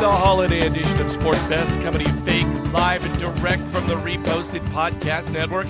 the 0.00 0.08
holiday 0.10 0.64
edition 0.64 1.00
of 1.00 1.10
Sports 1.10 1.42
Best, 1.48 1.80
coming 1.80 2.04
to 2.04 2.10
you 2.10 2.20
fake, 2.20 2.46
live, 2.72 3.04
and 3.04 3.18
direct 3.18 3.62
from 3.64 3.84
the 3.88 3.96
Reposted 3.96 4.60
Podcast 4.66 5.28
Network. 5.32 5.66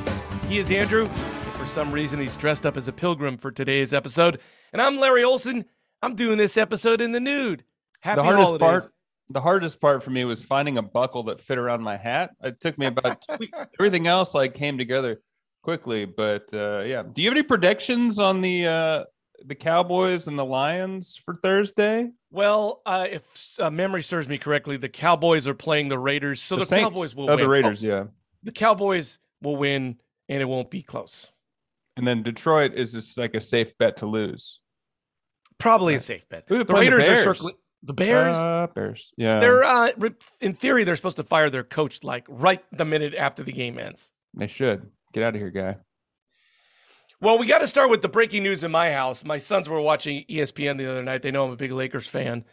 He 0.48 0.58
is 0.58 0.70
Andrew. 0.70 1.06
and 1.06 1.54
For 1.54 1.66
some 1.66 1.90
reason, 1.90 2.20
he's 2.20 2.36
dressed 2.36 2.66
up 2.66 2.76
as 2.76 2.88
a 2.88 2.92
pilgrim 2.92 3.38
for 3.38 3.50
today's 3.50 3.94
episode. 3.94 4.38
And 4.74 4.82
I'm 4.82 4.98
Larry 4.98 5.24
Olson. 5.24 5.64
I'm 6.02 6.14
doing 6.14 6.36
this 6.36 6.58
episode 6.58 7.00
in 7.00 7.12
the 7.12 7.20
nude. 7.20 7.64
Happy 8.00 8.16
the 8.16 8.22
hardest 8.22 8.46
holidays. 8.48 8.68
part 8.68 8.92
the 9.30 9.40
hardest 9.40 9.80
part 9.80 10.02
for 10.02 10.10
me 10.10 10.24
was 10.26 10.42
finding 10.44 10.76
a 10.76 10.82
buckle 10.82 11.22
that 11.24 11.40
fit 11.40 11.58
around 11.58 11.82
my 11.82 11.96
hat 11.96 12.30
it 12.42 12.60
took 12.60 12.78
me 12.78 12.86
about 12.86 13.20
two 13.20 13.36
weeks 13.40 13.58
everything 13.80 14.06
else 14.06 14.32
like 14.34 14.54
came 14.54 14.78
together 14.78 15.20
quickly 15.62 16.04
but 16.06 16.48
uh 16.54 16.78
yeah 16.80 17.02
do 17.02 17.20
you 17.20 17.28
have 17.28 17.36
any 17.36 17.42
predictions 17.42 18.18
on 18.20 18.40
the 18.40 18.66
uh 18.66 19.04
the 19.44 19.54
cowboys 19.54 20.26
and 20.26 20.38
the 20.38 20.44
lions 20.44 21.16
for 21.16 21.34
thursday 21.34 22.10
Well, 22.30 22.82
uh, 22.84 23.06
if 23.10 23.54
uh, 23.58 23.70
memory 23.70 24.02
serves 24.02 24.28
me 24.28 24.36
correctly, 24.38 24.76
the 24.76 24.88
Cowboys 24.88 25.46
are 25.46 25.54
playing 25.54 25.88
the 25.88 25.98
Raiders, 25.98 26.42
so 26.42 26.56
the, 26.56 26.66
Saints- 26.66 26.88
Cowboys 26.88 27.14
will 27.14 27.24
oh, 27.30 27.36
win. 27.36 27.38
the 27.38 27.48
raiders 27.48 27.82
yeah 27.82 28.04
the 28.42 28.52
Cowboys 28.52 29.18
will 29.42 29.56
win, 29.56 29.96
and 30.28 30.42
it 30.42 30.44
won't 30.44 30.70
be 30.70 30.82
close. 30.82 31.26
and 31.96 32.06
then 32.06 32.22
detroit 32.22 32.74
is 32.74 32.92
just 32.92 33.16
like 33.18 33.34
a 33.34 33.40
safe 33.40 33.76
bet 33.78 33.96
to 33.98 34.06
lose 34.06 34.60
Probably 35.58 35.96
a 35.96 36.00
safe 36.00 36.22
bet. 36.28 36.46
The 36.46 36.64
playing, 36.64 36.90
the 36.90 36.96
Raiders 36.98 37.26
are 37.26 37.34
circling. 37.34 37.54
The 37.82 37.92
Bears. 37.92 38.36
uh, 38.36 38.66
bears 38.74 39.12
yeah 39.16 39.38
they're 39.38 39.62
uh, 39.62 39.90
in 40.40 40.54
theory 40.54 40.82
they're 40.82 40.96
supposed 40.96 41.16
to 41.18 41.22
fire 41.24 41.48
their 41.48 41.62
coach 41.62 42.02
like 42.02 42.24
right 42.28 42.62
the 42.72 42.84
minute 42.84 43.14
after 43.14 43.44
the 43.44 43.52
game 43.52 43.78
ends. 43.78 44.10
they 44.34 44.48
should 44.48 44.90
get 45.12 45.22
out 45.22 45.34
of 45.36 45.40
here 45.40 45.50
guy 45.50 45.76
Well, 47.20 47.36
we 47.36 47.48
got 47.48 47.58
to 47.58 47.66
start 47.66 47.90
with 47.90 48.00
the 48.00 48.08
breaking 48.08 48.44
news 48.44 48.62
in 48.62 48.70
my 48.70 48.92
house. 48.92 49.24
My 49.24 49.38
sons 49.38 49.68
were 49.68 49.80
watching 49.80 50.24
ESPN 50.30 50.78
the 50.78 50.88
other 50.88 51.02
night. 51.02 51.22
They 51.22 51.32
know 51.32 51.46
I'm 51.46 51.50
a 51.50 51.56
big 51.56 51.72
Lakers 51.72 52.06
fan. 52.06 52.44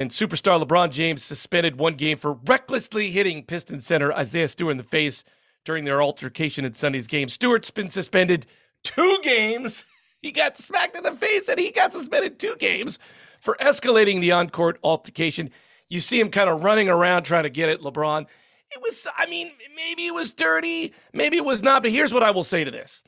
And 0.00 0.10
superstar 0.10 0.60
LeBron 0.60 0.90
James 0.90 1.22
suspended 1.22 1.78
one 1.78 1.94
game 1.94 2.18
for 2.18 2.32
recklessly 2.32 3.12
hitting 3.12 3.44
Piston 3.44 3.78
center 3.78 4.12
Isaiah 4.12 4.48
Stewart 4.48 4.72
in 4.72 4.78
the 4.78 4.82
face 4.82 5.22
during 5.64 5.84
their 5.84 6.02
altercation 6.02 6.64
in 6.64 6.74
Sunday's 6.74 7.06
game. 7.06 7.28
Stewart's 7.28 7.70
been 7.70 7.88
suspended 7.88 8.46
two 8.82 9.18
games. 9.22 9.84
He 10.22 10.32
got 10.32 10.56
smacked 10.56 10.96
in 10.96 11.02
the 11.02 11.12
face 11.12 11.50
and 11.50 11.60
he 11.60 11.70
got 11.70 11.92
suspended 11.92 12.38
two 12.38 12.56
games 12.56 12.98
for 13.40 13.58
escalating 13.60 14.22
the 14.22 14.32
on 14.32 14.48
court 14.48 14.78
altercation. 14.82 15.50
You 15.90 16.00
see 16.00 16.18
him 16.18 16.30
kind 16.30 16.48
of 16.48 16.64
running 16.64 16.88
around 16.88 17.24
trying 17.24 17.42
to 17.42 17.50
get 17.50 17.68
at 17.68 17.80
LeBron. 17.80 18.22
It 18.70 18.80
was, 18.80 19.06
I 19.18 19.26
mean, 19.26 19.50
maybe 19.76 20.06
it 20.06 20.14
was 20.14 20.32
dirty, 20.32 20.94
maybe 21.12 21.36
it 21.36 21.44
was 21.44 21.62
not, 21.62 21.82
but 21.82 21.90
here's 21.90 22.14
what 22.14 22.22
I 22.22 22.30
will 22.30 22.42
say 22.42 22.64
to 22.64 22.70
this. 22.70 23.02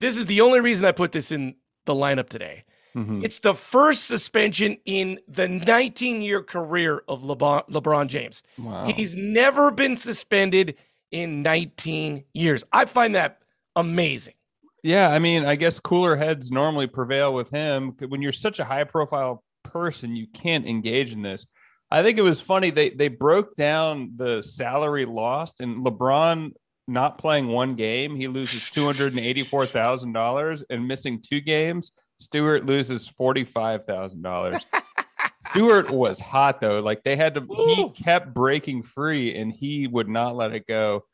This 0.00 0.16
is 0.16 0.26
the 0.26 0.40
only 0.40 0.60
reason 0.60 0.84
I 0.84 0.92
put 0.92 1.12
this 1.12 1.30
in 1.30 1.54
the 1.86 1.94
lineup 1.94 2.28
today. 2.28 2.64
Mhm. 2.96 3.24
It's 3.24 3.38
the 3.38 3.54
first 3.54 4.04
suspension 4.04 4.76
in 4.84 5.20
the 5.28 5.46
19 5.48 6.22
year 6.22 6.42
career 6.42 7.02
of 7.06 7.22
LeBron, 7.22 7.68
LeBron 7.70 8.08
James. 8.08 8.42
wow 8.58 8.86
He's 8.86 9.14
never 9.14 9.70
been 9.70 9.96
suspended 9.96 10.76
in 11.12 11.42
19 11.42 12.24
years. 12.34 12.64
I 12.72 12.84
find 12.86 13.14
that 13.14 13.38
amazing. 13.76 14.34
Yeah, 14.82 15.10
I 15.10 15.18
mean, 15.18 15.44
I 15.44 15.56
guess 15.56 15.78
cooler 15.78 16.16
heads 16.16 16.50
normally 16.50 16.86
prevail 16.86 17.34
with 17.34 17.50
him. 17.50 17.94
When 18.08 18.22
you're 18.22 18.32
such 18.32 18.58
a 18.58 18.64
high 18.64 18.84
profile 18.84 19.44
person, 19.62 20.16
you 20.16 20.26
can't 20.32 20.66
engage 20.66 21.12
in 21.12 21.22
this. 21.22 21.46
I 21.92 22.02
think 22.02 22.18
it 22.18 22.22
was 22.22 22.40
funny 22.40 22.70
they 22.70 22.90
they 22.90 23.08
broke 23.08 23.56
down 23.56 24.12
the 24.16 24.42
salary 24.42 25.04
lost 25.04 25.60
and 25.60 25.84
LeBron 25.84 26.52
not 26.90 27.18
playing 27.18 27.48
one 27.48 27.74
game, 27.76 28.16
he 28.16 28.28
loses 28.28 28.68
two 28.68 28.84
hundred 28.84 29.12
and 29.12 29.20
eighty 29.20 29.42
four 29.42 29.64
thousand 29.64 30.12
dollars, 30.12 30.64
and 30.68 30.86
missing 30.86 31.22
two 31.22 31.40
games, 31.40 31.92
Stewart 32.18 32.66
loses 32.66 33.06
forty 33.08 33.44
five 33.44 33.84
thousand 33.84 34.22
dollars. 34.22 34.60
Stewart 35.50 35.90
was 35.90 36.20
hot 36.20 36.60
though; 36.60 36.80
like 36.80 37.02
they 37.04 37.16
had 37.16 37.34
to. 37.34 37.46
He 37.48 37.90
kept 37.90 38.34
breaking 38.34 38.82
free, 38.82 39.36
and 39.36 39.52
he 39.52 39.86
would 39.86 40.08
not 40.08 40.36
let 40.36 40.52
it 40.52 40.66
go. 40.66 41.04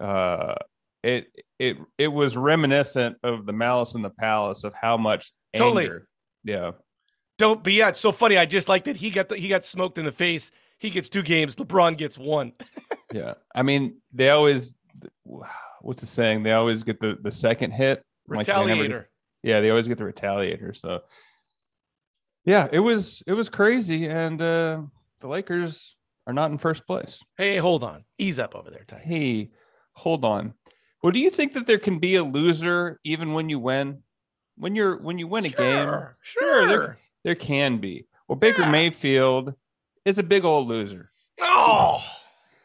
Uh, 0.00 0.54
it 1.02 1.26
it 1.58 1.76
it 1.98 2.08
was 2.08 2.36
reminiscent 2.36 3.16
of 3.22 3.46
the 3.46 3.52
Malice 3.52 3.94
in 3.94 4.02
the 4.02 4.10
Palace 4.10 4.64
of 4.64 4.74
how 4.74 4.96
much 4.96 5.32
Totally. 5.56 5.84
anger. 5.84 6.08
Yeah, 6.44 6.72
Don't 7.38 7.62
be 7.62 7.74
yeah, 7.74 7.88
it's 7.88 8.00
so 8.00 8.12
funny. 8.12 8.36
I 8.36 8.46
just 8.46 8.68
like 8.68 8.84
that 8.84 8.96
he 8.96 9.10
got 9.10 9.28
the, 9.28 9.36
he 9.36 9.48
got 9.48 9.64
smoked 9.64 9.98
in 9.98 10.04
the 10.04 10.12
face. 10.12 10.50
He 10.78 10.88
gets 10.90 11.08
two 11.10 11.22
games. 11.22 11.56
LeBron 11.56 11.98
gets 11.98 12.16
one. 12.16 12.52
yeah. 13.12 13.34
I 13.54 13.62
mean, 13.62 13.98
they 14.14 14.30
always 14.30 14.74
what's 15.80 16.00
the 16.00 16.06
saying? 16.06 16.42
They 16.42 16.52
always 16.52 16.82
get 16.82 17.00
the 17.00 17.16
the 17.22 17.32
second 17.32 17.72
hit. 17.72 18.02
Like, 18.28 18.46
they 18.46 18.52
never 18.52 18.66
get- 18.88 18.90
Retaliator. 18.90 19.04
yeah, 19.42 19.60
they 19.60 19.70
always 19.70 19.88
get 19.88 19.98
the 19.98 20.04
retaliator. 20.04 20.76
So 20.76 21.00
yeah, 22.44 22.68
it 22.72 22.80
was 22.80 23.22
it 23.26 23.32
was 23.32 23.48
crazy, 23.48 24.06
and 24.06 24.40
uh 24.40 24.82
the 25.20 25.28
Lakers 25.28 25.96
are 26.26 26.32
not 26.32 26.50
in 26.50 26.58
first 26.58 26.86
place. 26.86 27.22
Hey, 27.36 27.56
hold 27.58 27.82
on. 27.84 28.04
Ease 28.18 28.38
up 28.38 28.54
over 28.54 28.70
there, 28.70 28.84
Ty. 28.86 29.02
Hey, 29.04 29.50
hold 29.92 30.24
on. 30.24 30.54
Well, 31.02 31.12
do 31.12 31.18
you 31.18 31.30
think 31.30 31.54
that 31.54 31.66
there 31.66 31.78
can 31.78 31.98
be 31.98 32.16
a 32.16 32.24
loser 32.24 33.00
even 33.04 33.32
when 33.32 33.48
you 33.48 33.58
win? 33.58 34.02
When 34.56 34.74
you're 34.74 34.96
when 35.00 35.18
you 35.18 35.26
win 35.26 35.46
a 35.46 35.48
game, 35.50 35.86
Sure, 35.86 36.16
Sure, 36.20 36.62
sure. 36.62 36.66
there- 36.68 36.98
there 37.24 37.34
can 37.34 37.78
be. 37.78 38.06
Well, 38.28 38.36
Baker 38.36 38.62
Yeah. 38.62 38.70
Mayfield 38.70 39.54
is 40.06 40.18
a 40.18 40.22
big 40.22 40.44
old 40.46 40.68
loser. 40.68 41.10
Oh, 41.40 42.02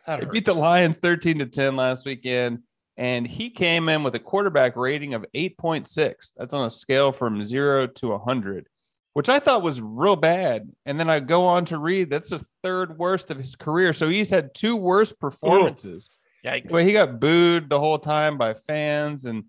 that 0.07 0.21
They 0.21 0.25
beat 0.27 0.45
the. 0.45 0.53
Lions 0.53 0.95
13 1.01 1.39
to 1.39 1.45
10 1.45 1.75
last 1.75 2.05
weekend, 2.05 2.59
and 2.97 3.27
he 3.27 3.49
came 3.49 3.89
in 3.89 4.03
with 4.03 4.15
a 4.15 4.19
quarterback 4.19 4.75
rating 4.75 5.13
of 5.13 5.25
8.6. 5.33 6.31
That's 6.37 6.53
on 6.53 6.65
a 6.65 6.69
scale 6.69 7.11
from 7.11 7.43
zero 7.43 7.87
to 7.87 8.07
100, 8.09 8.67
which 9.13 9.29
I 9.29 9.39
thought 9.39 9.61
was 9.61 9.81
real 9.81 10.15
bad. 10.15 10.69
And 10.85 10.99
then 10.99 11.09
I 11.09 11.19
go 11.19 11.45
on 11.45 11.65
to 11.65 11.77
read 11.77 12.09
that's 12.09 12.29
the 12.29 12.45
third 12.63 12.97
worst 12.97 13.31
of 13.31 13.37
his 13.37 13.55
career. 13.55 13.93
So 13.93 14.09
he's 14.09 14.29
had 14.29 14.53
two 14.53 14.75
worst 14.75 15.19
performances. 15.19 16.09
Yikes. 16.45 16.71
Well, 16.71 16.85
he 16.85 16.93
got 16.93 17.19
booed 17.19 17.69
the 17.69 17.79
whole 17.79 17.97
time 17.97 18.37
by 18.37 18.53
fans, 18.53 19.25
and 19.25 19.45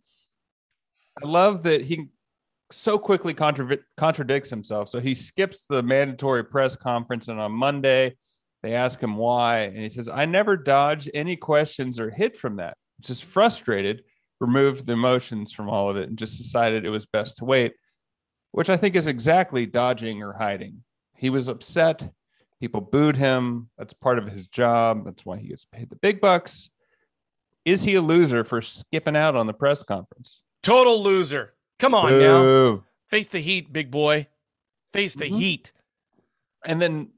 I 1.23 1.27
love 1.27 1.63
that 1.65 1.83
he 1.83 2.07
so 2.73 2.99
quickly 2.99 3.35
contra- 3.35 3.79
contradicts 3.97 4.51
himself. 4.51 4.89
So 4.89 4.99
he 4.99 5.15
skips 5.15 5.67
the 5.69 5.83
mandatory 5.83 6.45
press 6.45 6.75
conference, 6.75 7.29
and 7.29 7.39
on 7.39 7.53
Monday 7.53 8.17
they 8.63 8.75
ask 8.75 9.01
him 9.01 9.17
why, 9.17 9.61
and 9.61 9.77
he 9.77 9.89
says, 9.89 10.09
"I 10.09 10.25
never 10.25 10.57
dodged 10.57 11.11
any 11.15 11.37
questions 11.37 12.01
or 12.01 12.11
hid 12.11 12.37
from 12.37 12.57
that. 12.57 12.77
Just 13.01 13.25
frustrated, 13.25 14.03
removed 14.41 14.87
the 14.87 14.93
emotions 14.95 15.53
from 15.53 15.69
all 15.69 15.89
of 15.91 15.97
it, 15.97 16.09
and 16.09 16.19
just 16.19 16.39
decided 16.39 16.85
it 16.85 16.91
was 16.91 17.07
best 17.07 17.39
to 17.39 17.45
wait." 17.45 17.75
Which 18.53 18.71
I 18.71 18.77
think 18.77 18.97
is 18.97 19.07
exactly 19.07 19.67
dodging 19.67 20.23
or 20.23 20.33
hiding. 20.33 20.83
He 21.15 21.31
was 21.31 21.49
upset. 21.49 22.11
People 22.59 22.81
booed 22.81 23.17
him. 23.17 23.69
That's 23.77 23.93
part 23.93 24.19
of 24.19 24.27
his 24.29 24.49
job. 24.49 25.05
That's 25.05 25.27
why 25.27 25.39
he 25.39 25.49
gets 25.49 25.67
paid 25.67 25.91
the 25.91 25.97
big 25.97 26.21
bucks. 26.21 26.71
Is 27.67 27.83
he 27.83 27.97
a 27.97 28.01
loser 28.03 28.45
for 28.45 28.63
skipping 28.63 29.17
out 29.17 29.37
on 29.37 29.47
the 29.47 29.53
press 29.53 29.83
conference? 29.83 30.41
Total 30.63 31.03
loser. 31.03 31.55
Come 31.79 31.95
on 31.95 32.19
now. 32.19 32.85
Face 33.11 33.29
the 33.29 33.41
heat, 33.41 33.73
big 33.73 33.91
boy. 33.91 34.27
Face 34.93 35.15
the 35.15 35.27
Mhm. 35.27 35.39
heat. 35.39 35.73
And 36.65 36.81
then 36.81 37.11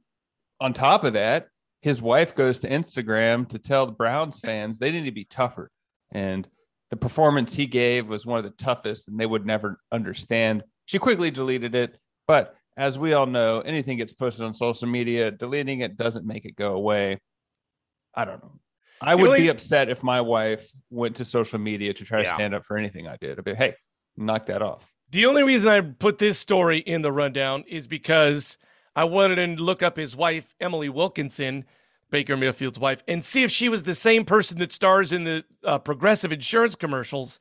on 0.60 0.72
top 0.72 1.04
of 1.04 1.12
that, 1.14 1.48
his 1.82 2.02
wife 2.02 2.34
goes 2.34 2.60
to 2.60 2.68
Instagram 2.68 3.48
to 3.50 3.58
tell 3.58 3.86
the 3.86 3.92
Browns 3.92 4.40
fans 4.40 4.78
they 4.78 4.90
need 4.90 5.04
to 5.04 5.12
be 5.12 5.24
tougher. 5.24 5.70
And 6.10 6.48
the 6.90 6.96
performance 6.96 7.54
he 7.54 7.66
gave 7.66 8.08
was 8.08 8.26
one 8.26 8.38
of 8.38 8.44
the 8.44 8.50
toughest, 8.62 9.08
and 9.08 9.18
they 9.20 9.26
would 9.26 9.46
never 9.46 9.78
understand. 9.92 10.64
She 10.86 10.98
quickly 10.98 11.30
deleted 11.30 11.74
it. 11.74 11.98
But 12.26 12.54
as 12.76 12.98
we 12.98 13.12
all 13.12 13.26
know, 13.26 13.60
anything 13.60 13.98
gets 13.98 14.12
posted 14.12 14.44
on 14.44 14.54
social 14.54 14.88
media, 14.88 15.30
deleting 15.30 15.80
it 15.80 15.96
doesn't 15.96 16.26
make 16.26 16.44
it 16.44 16.56
go 16.56 16.74
away. 16.74 17.20
I 18.14 18.24
don't 18.24 18.42
know. 18.42 18.58
I 19.00 19.14
would 19.14 19.36
be 19.36 19.48
upset 19.48 19.88
if 19.88 20.02
my 20.02 20.20
wife 20.20 20.68
went 20.90 21.16
to 21.16 21.24
social 21.24 21.58
media 21.58 21.94
to 21.94 22.04
try 22.04 22.22
to 22.22 22.28
Yeah. 22.28 22.34
stand 22.34 22.54
up 22.54 22.64
for 22.64 22.76
anything 22.76 23.06
I 23.06 23.16
did. 23.16 23.38
I'd 23.38 23.44
be, 23.44 23.54
hey, 23.54 23.74
knock 24.16 24.46
that 24.46 24.60
off. 24.62 24.92
The 25.10 25.26
only 25.26 25.44
reason 25.44 25.68
I 25.68 25.80
put 25.80 26.18
this 26.18 26.38
story 26.38 26.78
in 26.78 27.02
the 27.02 27.12
rundown 27.12 27.64
is 27.68 27.86
because 27.86 28.58
I 28.98 29.04
wanted 29.04 29.36
to 29.56 29.62
look 29.62 29.80
up 29.80 29.96
his 29.96 30.16
wife, 30.16 30.54
Emily 30.60 30.88
Wilkinson, 30.88 31.64
Baker 32.10 32.36
Mayfield's 32.36 32.80
wife, 32.80 33.04
and 33.06 33.24
see 33.24 33.44
if 33.44 33.50
she 33.52 33.68
was 33.68 33.84
the 33.84 33.94
same 33.94 34.24
person 34.24 34.58
that 34.58 34.72
stars 34.72 35.12
in 35.12 35.22
the 35.22 35.44
uh, 35.62 35.78
progressive 35.78 36.32
insurance 36.32 36.74
commercials. 36.74 37.38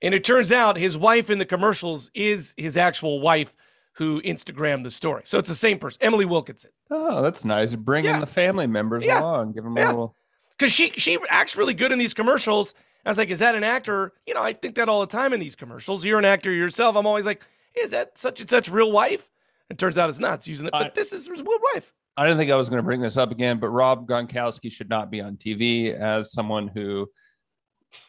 And 0.00 0.14
it 0.14 0.24
turns 0.24 0.52
out 0.52 0.78
his 0.78 0.96
wife 0.96 1.28
in 1.28 1.38
the 1.38 1.44
commercials 1.44 2.10
is 2.14 2.54
his 2.56 2.78
actual 2.78 3.20
wife 3.20 3.54
who 3.92 4.22
Instagrammed 4.22 4.84
the 4.84 4.90
story. 4.90 5.22
So 5.26 5.38
it's 5.38 5.50
the 5.50 5.54
same 5.54 5.78
person, 5.78 5.98
Emily 6.02 6.24
Wilkinson. 6.24 6.70
Oh, 6.90 7.20
that's 7.20 7.44
nice. 7.44 7.74
Bringing 7.74 8.12
Yeah. 8.12 8.20
the 8.20 8.26
family 8.26 8.66
members 8.66 9.04
Yeah. 9.04 9.20
along, 9.20 9.52
give 9.52 9.64
them 9.64 9.76
Yeah. 9.76 9.88
a 9.88 9.90
little. 9.90 10.14
because 10.56 10.72
she 10.72 10.90
she 10.92 11.18
acts 11.28 11.56
really 11.56 11.74
good 11.74 11.92
in 11.92 11.98
these 11.98 12.14
commercials. 12.14 12.72
I 13.04 13.10
was 13.10 13.18
like, 13.18 13.28
is 13.28 13.40
that 13.40 13.54
an 13.54 13.64
actor? 13.64 14.14
You 14.26 14.32
know, 14.32 14.42
I 14.42 14.54
think 14.54 14.76
that 14.76 14.88
all 14.88 15.00
the 15.00 15.06
time 15.06 15.34
in 15.34 15.40
these 15.40 15.54
commercials. 15.56 16.06
You're 16.06 16.18
an 16.18 16.24
actor 16.24 16.50
yourself. 16.50 16.96
I'm 16.96 17.06
always 17.06 17.26
like, 17.26 17.42
is 17.74 17.90
that 17.90 18.16
such 18.16 18.40
and 18.40 18.48
such 18.48 18.70
real 18.70 18.90
wife? 18.90 19.28
It 19.70 19.78
turns 19.78 19.98
out 19.98 20.08
it's 20.08 20.18
not. 20.18 20.34
It's 20.38 20.48
using 20.48 20.66
it, 20.66 20.72
but 20.72 20.86
I- 20.86 20.90
this 20.94 21.12
is 21.12 21.26
his 21.26 21.28
real 21.28 21.58
wife. 21.74 21.92
I 22.16 22.24
didn't 22.24 22.38
think 22.38 22.50
I 22.50 22.56
was 22.56 22.70
going 22.70 22.78
to 22.78 22.84
bring 22.84 23.00
this 23.02 23.18
up 23.18 23.30
again, 23.30 23.60
but 23.60 23.68
Rob 23.68 24.08
Gronkowski 24.08 24.72
should 24.72 24.88
not 24.88 25.10
be 25.10 25.20
on 25.20 25.36
TV 25.36 25.92
as 25.92 26.32
someone 26.32 26.68
who, 26.68 27.10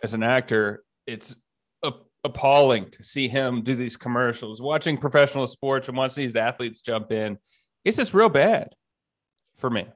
as 0.01 0.13
an 0.13 0.24
actor, 0.24 0.83
it's 1.06 1.36
appalling 2.24 2.89
to 2.92 3.04
see 3.04 3.27
him 3.27 3.63
do 3.63 3.75
these 3.75 3.95
commercials, 3.95 4.62
watching 4.62 4.98
professional 4.98 5.45
sports 5.48 5.88
and 5.88 5.98
watching 5.98 6.24
these 6.24 6.36
athletes 6.36 6.81
jump 6.81 7.12
in. 7.12 7.38
It's 7.86 7.98
just 7.98 8.13
real 8.13 8.30
bad 8.30 8.69
for 9.56 9.69
me. 9.69 9.88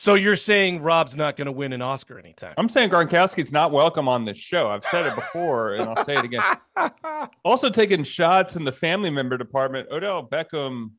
So 0.00 0.14
you're 0.14 0.34
saying 0.34 0.80
Rob's 0.80 1.14
not 1.14 1.36
going 1.36 1.44
to 1.44 1.52
win 1.52 1.74
an 1.74 1.82
Oscar 1.82 2.18
anytime? 2.18 2.54
I'm 2.56 2.70
saying 2.70 2.88
Gronkowski's 2.88 3.52
not 3.52 3.70
welcome 3.70 4.08
on 4.08 4.24
this 4.24 4.38
show. 4.38 4.66
I've 4.66 4.82
said 4.82 5.04
it 5.04 5.14
before, 5.14 5.74
and 5.74 5.90
I'll 5.90 6.02
say 6.02 6.16
it 6.16 6.24
again. 6.24 6.42
Also 7.44 7.68
taking 7.68 8.02
shots 8.02 8.56
in 8.56 8.64
the 8.64 8.72
family 8.72 9.10
member 9.10 9.36
department. 9.36 9.88
Odell 9.90 10.26
Beckham 10.26 10.92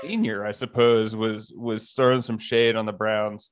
Senior, 0.00 0.42
I 0.42 0.52
suppose, 0.52 1.14
was 1.14 1.52
was 1.54 1.90
throwing 1.90 2.22
some 2.22 2.38
shade 2.38 2.76
on 2.76 2.86
the 2.86 2.94
Browns. 2.94 3.50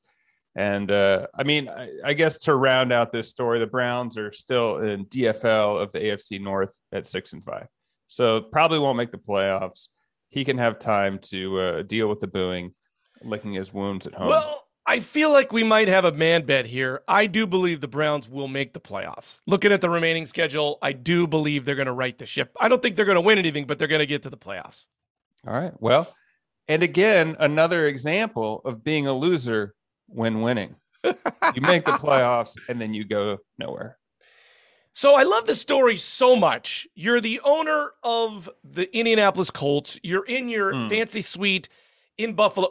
And 0.57 0.91
uh, 0.91 1.27
I 1.35 1.43
mean, 1.43 1.69
I, 1.69 1.91
I 2.03 2.15
guess 2.15 2.39
to 2.41 2.55
round 2.55 2.91
out 2.91 3.13
this 3.13 3.29
story, 3.29 3.59
the 3.59 3.67
Browns 3.67 4.17
are 4.17 4.33
still 4.33 4.79
in 4.79 5.05
DFL 5.05 5.83
of 5.83 5.93
the 5.93 5.99
AFC 5.99 6.41
North 6.41 6.79
at 6.93 7.07
six 7.07 7.35
and 7.35 7.45
five, 7.45 7.67
so 8.07 8.41
probably 8.41 8.79
won't 8.79 8.97
make 8.97 9.13
the 9.13 9.19
playoffs. 9.19 9.89
He 10.31 10.47
can 10.47 10.57
have 10.57 10.79
time 10.79 11.19
to 11.25 11.59
uh, 11.59 11.83
deal 11.83 12.09
with 12.09 12.21
the 12.21 12.27
booing, 12.27 12.75
licking 13.23 13.53
his 13.53 13.71
wounds 13.71 14.07
at 14.07 14.15
home. 14.15 14.29
Well, 14.29 14.64
I 14.87 15.01
feel 15.01 15.33
like 15.33 15.51
we 15.53 15.65
might 15.65 15.89
have 15.89 16.05
a 16.05 16.13
man 16.13 16.45
bet 16.45 16.67
here. 16.67 17.03
I 17.09 17.27
do 17.27 17.47
believe 17.47 17.81
the 17.81 17.89
Browns 17.89 18.29
will 18.29 18.49
make 18.49 18.75
the 18.75 18.81
playoffs. 18.81 19.41
Looking 19.47 19.73
at 19.73 19.81
the 19.81 19.89
remaining 19.89 20.27
schedule, 20.27 20.79
I 20.83 20.93
do 20.93 21.27
believe 21.27 21.65
they're 21.65 21.75
going 21.75 21.87
to 21.87 21.93
right 21.93 22.17
the 22.19 22.27
ship. 22.27 22.55
I 22.61 22.69
don't 22.69 22.83
think 22.83 22.95
they're 22.97 23.07
going 23.07 23.15
to 23.17 23.23
win 23.23 23.39
anything, 23.39 23.67
but 23.67 23.79
they're 23.79 23.89
going 23.89 24.01
to 24.01 24.07
get 24.07 24.23
to 24.25 24.31
the 24.31 24.37
playoffs. 24.37 24.85
All 25.47 25.55
right. 25.55 25.73
Well, 25.81 26.15
and 26.69 26.83
again, 26.83 27.37
another 27.39 27.87
example 27.87 28.61
of 28.67 28.85
being 28.85 29.07
a 29.07 29.13
loser 29.15 29.75
when 30.07 30.43
winning. 30.43 30.77
you 31.05 31.61
make 31.63 31.87
the 31.87 31.93
playoffs 31.99 32.57
and 32.69 32.79
then 32.81 32.93
you 32.93 33.05
go 33.05 33.39
nowhere. 33.59 33.97
So 34.93 35.15
I 35.15 35.23
love 35.25 35.47
the 35.47 35.55
story 35.55 35.97
so 35.97 36.37
much. 36.37 36.87
You're 36.95 37.21
the 37.21 37.41
owner 37.43 37.91
of 38.03 38.49
the 38.63 38.95
Indianapolis 38.97 39.51
Colts. 39.51 39.99
You're 40.03 40.25
in 40.25 40.49
your 40.49 40.73
Mm. 40.73 40.89
fancy 40.91 41.23
suite 41.23 41.69
in 42.19 42.35
Buffalo. 42.35 42.69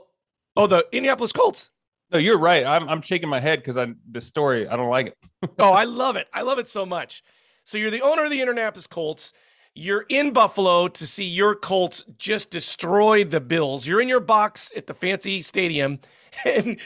Oh, 0.55 0.67
the 0.67 0.85
Indianapolis 0.91 1.31
Colts. 1.31 1.69
No, 2.13 2.19
you're 2.19 2.37
right. 2.37 2.65
I'm 2.65 2.87
I'm 2.87 3.01
shaking 3.01 3.29
my 3.29 3.39
head 3.39 3.59
because 3.59 3.77
I 3.77 3.87
the 4.11 4.21
story 4.21 4.67
I 4.67 4.75
don't 4.75 4.89
like 4.89 5.07
it. 5.07 5.17
oh, 5.59 5.71
I 5.71 5.85
love 5.85 6.15
it. 6.15 6.27
I 6.33 6.43
love 6.43 6.59
it 6.59 6.67
so 6.67 6.85
much. 6.85 7.23
So 7.65 7.77
you're 7.77 7.91
the 7.91 8.01
owner 8.01 8.23
of 8.23 8.29
the 8.29 8.39
Indianapolis 8.39 8.87
Colts. 8.87 9.33
You're 9.75 10.05
in 10.09 10.31
Buffalo 10.31 10.87
to 10.87 11.07
see 11.07 11.23
your 11.25 11.55
Colts 11.55 12.03
just 12.19 12.51
destroy 12.51 13.23
the 13.23 13.39
Bills. 13.39 13.87
You're 13.87 14.01
in 14.01 14.07
your 14.07 14.19
box 14.19 14.71
at 14.75 14.87
the 14.87 14.93
fancy 14.93 15.41
stadium. 15.41 15.99
And 16.45 16.79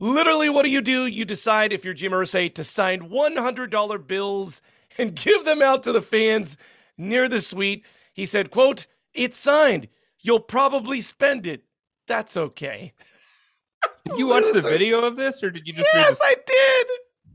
literally, 0.00 0.50
what 0.50 0.64
do 0.64 0.70
you 0.70 0.80
do? 0.80 1.06
You 1.06 1.24
decide, 1.24 1.72
if 1.72 1.84
you're 1.84 1.94
Jim 1.94 2.10
Irsay, 2.10 2.52
to 2.56 2.64
sign 2.64 3.10
$100 3.10 4.06
bills 4.08 4.60
and 4.98 5.14
give 5.14 5.44
them 5.44 5.62
out 5.62 5.84
to 5.84 5.92
the 5.92 6.02
fans 6.02 6.56
near 6.96 7.28
the 7.28 7.40
suite. 7.40 7.84
He 8.12 8.26
said, 8.26 8.50
quote, 8.50 8.88
it's 9.14 9.38
signed. 9.38 9.86
You'll 10.20 10.40
probably 10.40 11.00
spend 11.00 11.46
it. 11.46 11.62
That's 12.08 12.36
okay. 12.36 12.92
Did 14.06 14.18
you 14.18 14.26
watch 14.28 14.44
the 14.52 14.60
video 14.60 15.00
of 15.04 15.16
this 15.16 15.42
or 15.42 15.50
did 15.50 15.66
you 15.66 15.72
just 15.72 15.88
Yes. 15.94 16.18
I 16.22 16.36
did. 16.46 16.86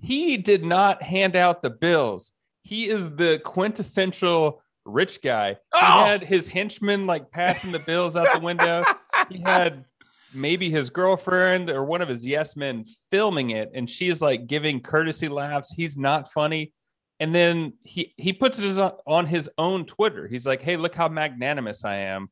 He 0.01 0.37
did 0.37 0.63
not 0.63 1.01
hand 1.01 1.35
out 1.35 1.61
the 1.61 1.69
bills. 1.69 2.31
He 2.63 2.89
is 2.89 3.09
the 3.15 3.39
quintessential 3.43 4.61
rich 4.85 5.21
guy. 5.21 5.57
Oh. 5.73 5.79
He 5.79 6.09
had 6.09 6.21
his 6.23 6.47
henchmen 6.47 7.05
like 7.07 7.31
passing 7.31 7.71
the 7.71 7.79
bills 7.79 8.15
out 8.15 8.27
the 8.33 8.39
window. 8.39 8.83
he 9.29 9.39
had 9.45 9.85
maybe 10.33 10.69
his 10.69 10.89
girlfriend 10.89 11.69
or 11.69 11.83
one 11.85 12.01
of 12.01 12.09
his 12.09 12.25
yes 12.25 12.55
men 12.55 12.83
filming 13.11 13.51
it 13.51 13.69
and 13.75 13.89
she's 13.89 14.21
like 14.21 14.47
giving 14.47 14.81
courtesy 14.81 15.27
laughs 15.27 15.71
he's 15.71 15.95
not 15.95 16.31
funny 16.31 16.73
and 17.19 17.35
then 17.35 17.71
he 17.83 18.15
he 18.17 18.33
puts 18.33 18.57
it 18.57 18.79
on- 18.79 18.93
on 19.05 19.27
his 19.27 19.47
own 19.59 19.85
twitter 19.85 20.27
he's 20.27 20.47
like 20.47 20.59
hey 20.59 20.75
look 20.75 20.95
how 20.95 21.07
magnanimous 21.07 21.85
i 21.85 21.97
am 21.97 22.29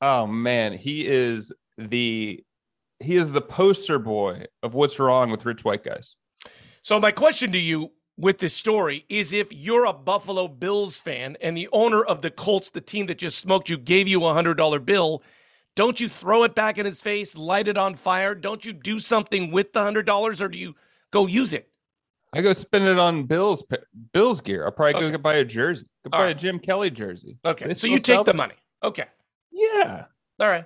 oh 0.00 0.26
man 0.26 0.72
he 0.72 1.06
is 1.06 1.52
the 1.76 2.42
he 3.00 3.16
is 3.16 3.30
the 3.30 3.40
poster 3.40 3.98
boy 3.98 4.44
of 4.62 4.74
what's 4.74 4.98
wrong 4.98 5.30
with 5.30 5.44
rich 5.44 5.64
white 5.64 5.84
guys 5.84 6.16
So 6.82 6.98
my 7.00 7.10
question 7.10 7.52
to 7.52 7.58
you 7.58 7.92
with 8.16 8.38
this 8.38 8.54
story 8.54 9.04
is 9.08 9.32
if 9.32 9.52
you're 9.52 9.84
a 9.84 9.92
Buffalo 9.92 10.48
Bills 10.48 10.96
fan 10.96 11.36
and 11.42 11.54
the 11.56 11.68
owner 11.72 12.02
of 12.02 12.22
the 12.22 12.30
Colts, 12.30 12.70
the 12.70 12.80
team 12.80 13.06
that 13.06 13.18
just 13.18 13.38
smoked 13.38 13.68
you, 13.68 13.76
gave 13.76 14.08
you 14.08 14.24
a 14.24 14.32
hundred 14.32 14.54
dollar 14.54 14.78
bill, 14.78 15.22
don't 15.74 16.00
you 16.00 16.08
throw 16.08 16.44
it 16.44 16.54
back 16.54 16.78
in 16.78 16.86
his 16.86 17.02
face, 17.02 17.36
light 17.36 17.68
it 17.68 17.76
on 17.76 17.94
fire? 17.94 18.34
Don't 18.34 18.64
you 18.64 18.72
do 18.72 18.98
something 18.98 19.50
with 19.50 19.74
the 19.74 19.82
hundred 19.82 20.06
dollars 20.06 20.40
or 20.40 20.48
do 20.48 20.56
you 20.58 20.74
go 21.12 21.26
use 21.26 21.52
it? 21.52 21.68
i 22.32 22.40
go 22.42 22.52
spend 22.52 22.84
it 22.84 22.98
on 22.98 23.22
bills 23.24 23.64
bills 24.12 24.40
gear 24.40 24.64
i'll 24.64 24.72
probably 24.72 24.94
Okay. 25.04 25.10
go 25.12 25.18
buy 25.18 25.34
a 25.36 25.44
jersey 25.44 25.86
go 26.04 26.10
All 26.12 26.20
buy 26.24 26.30
a 26.30 26.34
jim 26.34 26.58
kelly 26.58 26.90
jersey 26.90 27.38
Okay. 27.44 27.68
They 27.68 27.74
so 27.74 27.86
you 27.86 28.00
take 28.00 28.24
the 28.24 28.34
money. 28.34 28.54
Okay. 28.82 29.04
yeah 29.52 30.06
All 30.40 30.48
right. 30.48 30.64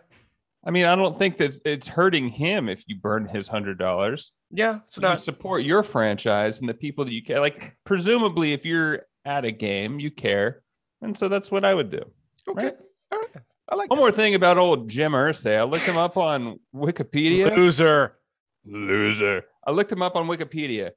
I 0.65 0.71
mean, 0.71 0.85
I 0.85 0.95
don't 0.95 1.17
think 1.17 1.39
that 1.39 1.59
it's 1.65 1.89
hurting 1.89 2.29
him 2.29 2.69
if 2.69 2.83
you 2.87 2.97
burn 2.97 3.27
his 3.27 3.49
hundred 3.49 3.79
dollars. 3.79 4.33
Yeah. 4.51 4.81
It's 4.87 4.97
You 4.97 5.03
not 5.03 5.21
support 5.21 5.63
your 5.65 5.83
franchise 5.83 6.61
and 6.61 6.69
the 6.69 6.75
people 6.75 7.05
that 7.07 7.13
you 7.13 7.23
care. 7.23 7.41
Like, 7.41 7.77
presumably, 7.85 8.53
if 8.53 8.65
you're 8.67 9.03
at 9.25 9.45
a 9.45 9.53
game, 9.53 9.99
you 10.01 10.11
care, 10.11 10.63
and 11.01 11.17
so 11.17 11.29
that's 11.29 11.51
what 11.51 11.65
I 11.65 11.75
would 11.75 11.91
do. 11.91 12.03
okay. 12.49 12.67
right. 12.67 12.77
All 13.13 13.19
right. 13.19 13.29
I 13.71 13.75
like 13.77 13.89
One 13.91 13.99
that. 13.99 14.03
more 14.03 14.13
thing 14.13 14.35
about 14.35 14.59
old 14.59 14.89
Jim 14.89 15.13
Irsay, 15.13 15.57
I 15.59 15.63
looked 15.63 15.85
him 15.85 15.97
up 15.97 16.17
on 16.17 16.59
Wikipedia. 16.75 17.57
loser. 17.57 18.19
Loser. 18.67 19.45
I 19.67 19.71
looked 19.71 19.93
him 19.93 20.03
up 20.03 20.17
on 20.17 20.27
Wikipedia. 20.27 20.91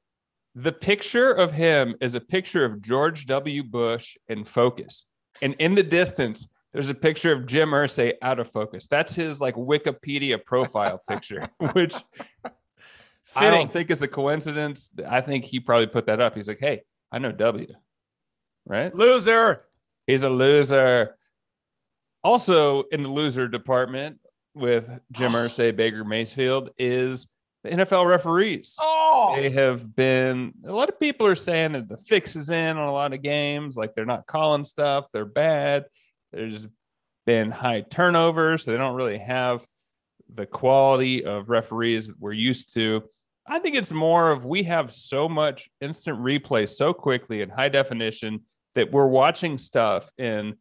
The 0.56 0.72
picture 0.72 1.32
of 1.32 1.52
him 1.52 1.94
is 2.00 2.14
a 2.14 2.20
picture 2.20 2.64
of 2.64 2.80
George 2.82 3.26
W. 3.26 3.62
Bush 3.62 4.16
in 4.28 4.44
focus, 4.44 5.06
and 5.42 5.54
in 5.58 5.74
the 5.74 5.82
distance, 5.82 6.46
there's 6.74 6.90
a 6.90 6.94
picture 6.94 7.32
of 7.32 7.46
Jim 7.46 7.70
Irsay 7.70 8.14
out 8.20 8.40
of 8.40 8.50
focus. 8.50 8.88
That's 8.88 9.14
his 9.14 9.40
like 9.40 9.54
Wikipedia 9.54 10.44
profile 10.44 11.00
picture, 11.08 11.48
which 11.72 11.94
I 13.34 13.48
don't 13.48 13.72
think 13.72 13.92
is 13.92 14.02
a 14.02 14.08
coincidence. 14.08 14.90
I 15.08 15.20
think 15.20 15.44
he 15.44 15.60
probably 15.60 15.86
put 15.86 16.06
that 16.06 16.20
up. 16.20 16.34
He's 16.34 16.48
like, 16.48 16.58
"Hey, 16.58 16.82
I 17.12 17.20
know 17.20 17.30
W." 17.30 17.68
Right? 18.66 18.94
Loser. 18.94 19.62
He's 20.08 20.24
a 20.24 20.28
loser. 20.28 21.16
Also 22.24 22.82
in 22.90 23.04
the 23.04 23.08
loser 23.08 23.46
department 23.46 24.18
with 24.54 24.90
Jim 25.12 25.34
oh. 25.34 25.38
Irsay, 25.38 25.76
Baker 25.76 26.04
Mayfield 26.04 26.70
is 26.76 27.28
the 27.62 27.70
NFL 27.70 28.06
referees. 28.06 28.76
Oh. 28.80 29.34
They 29.36 29.50
have 29.50 29.94
been 29.94 30.54
a 30.64 30.72
lot 30.72 30.88
of 30.88 30.98
people 30.98 31.26
are 31.26 31.36
saying 31.36 31.72
that 31.72 31.88
the 31.88 31.98
fix 31.98 32.34
is 32.34 32.50
in 32.50 32.76
on 32.76 32.88
a 32.88 32.92
lot 32.92 33.12
of 33.12 33.22
games, 33.22 33.76
like 33.76 33.94
they're 33.94 34.04
not 34.04 34.26
calling 34.26 34.64
stuff, 34.64 35.06
they're 35.12 35.24
bad. 35.24 35.84
There's 36.34 36.66
been 37.26 37.50
high 37.50 37.82
turnovers, 37.82 38.64
so 38.64 38.72
they 38.72 38.76
don't 38.76 38.96
really 38.96 39.18
have 39.18 39.64
the 40.32 40.46
quality 40.46 41.24
of 41.24 41.48
referees 41.48 42.10
we're 42.18 42.32
used 42.32 42.74
to. 42.74 43.02
I 43.46 43.58
think 43.58 43.76
it's 43.76 43.92
more 43.92 44.30
of 44.30 44.44
we 44.44 44.62
have 44.64 44.92
so 44.92 45.28
much 45.28 45.68
instant 45.80 46.18
replay 46.18 46.68
so 46.68 46.94
quickly 46.94 47.42
in 47.42 47.50
high 47.50 47.68
definition 47.68 48.40
that 48.74 48.90
we're 48.90 49.06
watching 49.06 49.58
stuff 49.58 50.10
in 50.18 50.54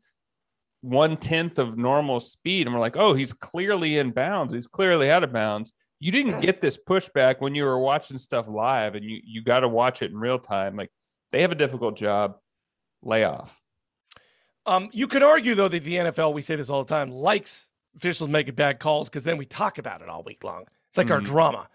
one 0.82 1.16
tenth 1.16 1.60
of 1.60 1.78
normal 1.78 2.20
speed, 2.20 2.68
and 2.68 2.76
we're 2.76 2.82
like, 2.82 2.98
oh, 2.98 3.14
he's 3.14 3.32
clearly 3.34 3.98
in 3.98 4.12
bounds. 4.12 4.54
He's 4.54 4.68
clearly 4.68 5.10
out 5.10 5.24
of 5.24 5.32
bounds. 5.32 5.72
You 6.00 6.12
didn't 6.12 6.42
get 6.42 6.60
this 6.60 6.78
pushback 6.78 7.36
when 7.40 7.56
you 7.56 7.64
were 7.64 7.80
watching 7.80 8.18
stuff 8.18 8.48
live, 8.50 8.96
and 8.96 9.06
you 9.06 9.20
you 9.24 9.42
got 9.42 9.62
to 9.62 9.70
watch 9.70 10.02
it 10.02 10.12
in 10.12 10.18
real 10.18 10.40
time. 10.40 10.76
Like 10.76 10.92
they 11.32 11.42
have 11.42 11.54
a 11.54 11.56
difficult 11.56 11.96
job. 11.96 12.36
Lay 13.02 13.24
off. 13.24 13.63
Um, 14.66 14.90
you 14.94 15.08
could 15.08 15.24
argue 15.24 15.56
though 15.56 15.68
that 15.68 15.84
the 15.84 15.96
NFL, 15.96 16.34
we 16.34 16.42
say 16.42 16.56
this 16.56 16.70
all 16.70 16.84
the 16.84 16.90
time, 16.94 17.10
likes 17.12 17.68
officials 17.96 18.30
making 18.30 18.56
bad 18.56 18.80
calls 18.80 19.10
because 19.10 19.24
then 19.24 19.38
we 19.38 19.46
talk 19.46 19.78
about 19.78 20.02
it 20.02 20.10
all 20.10 20.24
week 20.24 20.44
long. 20.44 20.66
It's 20.90 20.98
like 20.98 21.12
our 21.12 21.20
Mhm. 21.20 21.26
drama. 21.26 21.70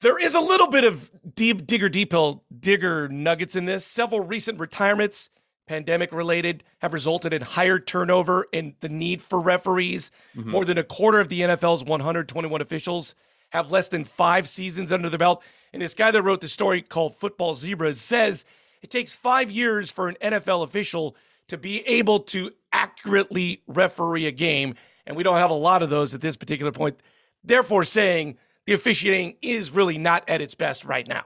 There 0.00 0.18
is 0.18 0.34
a 0.34 0.40
little 0.40 0.66
bit 0.68 0.84
of 0.84 1.10
deep 1.36 1.66
digger 1.66 1.88
deeple 1.88 2.40
digger 2.58 3.08
nuggets 3.08 3.54
in 3.54 3.66
this. 3.66 3.86
Several 3.86 4.20
recent 4.20 4.58
retirements, 4.58 5.30
pandemic 5.68 6.10
related, 6.12 6.64
have 6.80 6.92
resulted 6.92 7.32
in 7.32 7.40
higher 7.40 7.78
turnover 7.78 8.48
and 8.52 8.74
the 8.80 8.88
need 8.88 9.22
for 9.22 9.40
referees. 9.40 10.10
Mhm. 10.34 10.46
More 10.46 10.64
than 10.64 10.76
a 10.76 10.82
quarter 10.82 11.20
of 11.20 11.28
the 11.28 11.42
NFL's 11.44 11.84
121 11.84 12.60
officials 12.60 13.14
have 13.50 13.70
less 13.70 13.88
than 13.88 14.04
five 14.04 14.48
seasons 14.48 14.90
under 14.90 15.08
their 15.08 15.18
belt. 15.18 15.42
And 15.72 15.80
this 15.80 15.94
guy 15.94 16.10
that 16.10 16.22
wrote 16.22 16.40
the 16.40 16.48
story 16.48 16.82
called 16.82 17.16
Football 17.16 17.54
Zebras 17.54 18.00
says 18.00 18.44
it 18.82 18.90
takes 18.90 19.14
five 19.14 19.50
years 19.52 19.92
for 19.92 20.08
an 20.08 20.16
NFL 20.20 20.62
official 20.64 21.16
to 21.52 21.58
be 21.58 21.80
able 21.86 22.20
to 22.20 22.50
accurately 22.72 23.62
referee 23.66 24.26
a 24.26 24.30
game. 24.32 24.74
And 25.06 25.16
we 25.16 25.22
don't 25.22 25.36
have 25.36 25.50
a 25.50 25.54
lot 25.54 25.82
of 25.82 25.90
those 25.90 26.14
at 26.14 26.20
this 26.20 26.36
particular 26.36 26.72
point. 26.72 26.98
Therefore, 27.44 27.84
saying 27.84 28.36
the 28.66 28.72
officiating 28.72 29.36
is 29.42 29.70
really 29.70 29.98
not 29.98 30.28
at 30.28 30.40
its 30.40 30.54
best 30.54 30.84
right 30.84 31.06
now. 31.06 31.24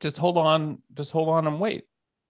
Just 0.00 0.16
hold 0.16 0.38
on. 0.38 0.78
Just 0.94 1.12
hold 1.12 1.28
on 1.28 1.46
and 1.46 1.60
wait. 1.60 1.84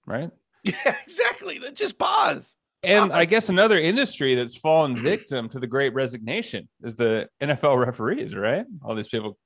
Right. 0.07 0.31
Yeah, 0.65 0.97
exactly. 1.03 1.61
Just 1.75 1.99
pause. 1.99 2.57
And 2.83 3.13
I 3.13 3.27
guess 3.27 3.51
another 3.51 3.79
industry 3.79 4.35
that's 4.35 4.57
fallen 4.57 4.97
victim 4.97 5.47
to 5.51 5.61
the 5.61 5.67
great 5.67 5.93
resignation 5.93 6.69
is 6.83 6.97
the 6.97 7.29
NFL 7.43 7.85
referees, 7.85 8.35
right? 8.35 8.65
All 8.83 8.95
these 8.95 9.09
people. 9.09 9.37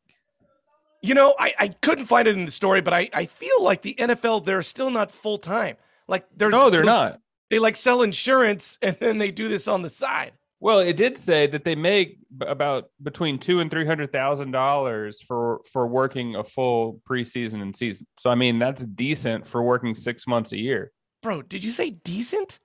You 1.03 1.15
know, 1.15 1.35
I, 1.39 1.55
I 1.59 1.69
couldn't 1.69 2.07
find 2.07 2.29
it 2.29 2.37
in 2.37 2.45
the 2.45 2.53
story, 2.53 2.81
but 2.83 2.95
I, 2.95 3.11
I 3.13 3.27
feel 3.27 3.63
like 3.63 3.83
the 3.83 3.95
NFL, 3.99 4.45
they're 4.45 4.63
still 4.63 4.91
not 4.91 5.11
full 5.11 5.39
time. 5.39 5.77
Like 6.07 6.25
they're 6.37 6.51
No, 6.51 6.71
they're 6.71 6.81
those- 6.81 6.87
not. 6.87 7.21
They 7.51 7.59
like 7.59 7.77
sell 7.77 8.03
insurance 8.03 8.79
and 8.83 8.97
then 9.01 9.19
they 9.19 9.31
do 9.31 9.49
this 9.49 9.69
on 9.69 9.83
the 9.83 9.91
side. 9.91 10.33
Well, 10.61 10.81
it 10.81 10.97
did 10.97 11.17
say 11.17 11.47
that 11.47 11.63
they 11.63 11.77
make 11.77 12.19
about 12.41 12.91
between 13.03 13.39
two 13.39 13.61
and 13.61 13.71
three 13.71 13.87
hundred 13.87 14.13
thousand 14.13 14.51
dollars 14.51 15.23
for 15.23 15.61
for 15.71 15.87
working 15.87 16.35
a 16.35 16.43
full 16.43 17.01
preseason 17.09 17.63
and 17.63 17.75
season. 17.77 18.07
So 18.19 18.29
I 18.29 18.35
mean, 18.35 18.59
that's 18.59 18.85
decent 18.85 19.47
for 19.47 19.63
working 19.63 19.95
six 19.95 20.27
months 20.27 20.51
a 20.53 20.59
year. 20.59 20.91
Bro, 21.23 21.43
did 21.43 21.63
you 21.63 21.71
say 21.71 21.91
decent? 21.91 22.59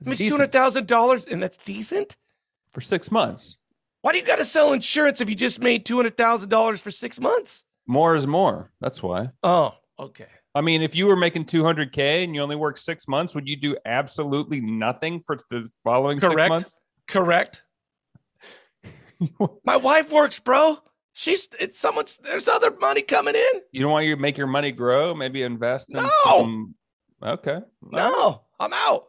It's 0.00 0.08
I 0.08 0.10
mean, 0.10 0.12
it's 0.20 0.22
two 0.22 0.36
hundred 0.36 0.52
thousand 0.52 0.86
dollars, 0.86 1.26
and 1.26 1.42
that's 1.42 1.58
decent. 1.58 2.16
for 2.72 2.80
six 2.82 3.10
months. 3.10 3.56
Why 4.02 4.12
do 4.12 4.18
you 4.18 4.24
got 4.24 4.36
to 4.36 4.44
sell 4.44 4.72
insurance 4.72 5.20
if 5.20 5.28
you 5.28 5.34
just 5.34 5.60
made 5.60 5.84
two 5.86 5.96
hundred 5.96 6.16
thousand 6.16 6.50
dollars 6.50 6.80
for 6.80 6.90
six 6.90 7.18
months? 7.18 7.64
More 7.86 8.14
is 8.14 8.26
more. 8.26 8.70
That's 8.82 9.02
why. 9.02 9.30
Oh, 9.42 9.74
okay. 9.98 10.28
I 10.58 10.60
mean, 10.60 10.82
if 10.82 10.92
you 10.96 11.06
were 11.06 11.14
making 11.14 11.44
two 11.44 11.62
hundred 11.62 11.92
k 11.92 12.24
and 12.24 12.34
you 12.34 12.40
only 12.42 12.56
work 12.56 12.78
six 12.78 13.06
months, 13.06 13.32
would 13.32 13.46
you 13.46 13.54
do 13.54 13.76
absolutely 13.86 14.60
nothing 14.60 15.22
for 15.24 15.38
the 15.50 15.68
following 15.84 16.18
Correct. 16.18 16.40
six 16.40 16.48
months? 16.48 16.74
Correct. 17.06 17.62
My 19.64 19.76
wife 19.76 20.10
works, 20.12 20.40
bro. 20.40 20.78
She's 21.12 21.48
it's 21.60 21.78
someone's. 21.78 22.16
There's 22.16 22.48
other 22.48 22.72
money 22.80 23.02
coming 23.02 23.36
in. 23.36 23.60
You 23.70 23.82
don't 23.82 23.92
want 23.92 24.06
you 24.06 24.16
to 24.16 24.20
make 24.20 24.36
your 24.36 24.48
money 24.48 24.72
grow? 24.72 25.14
Maybe 25.14 25.42
invest 25.42 25.94
in 25.94 26.02
No. 26.02 26.10
some. 26.24 26.74
Okay. 27.22 27.60
No, 27.92 28.42
I'm 28.58 28.72
out. 28.72 29.04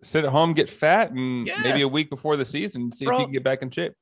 Sit 0.00 0.24
at 0.24 0.30
home, 0.30 0.54
get 0.54 0.70
fat, 0.70 1.10
and 1.10 1.46
Yeah. 1.46 1.60
maybe 1.62 1.82
a 1.82 1.88
week 1.88 2.08
before 2.08 2.38
the 2.38 2.46
season, 2.46 2.92
see 2.92 3.04
if 3.04 3.10
you 3.10 3.16
can 3.18 3.32
get 3.32 3.44
back 3.44 3.60
in 3.60 3.70
shape. 3.70 3.92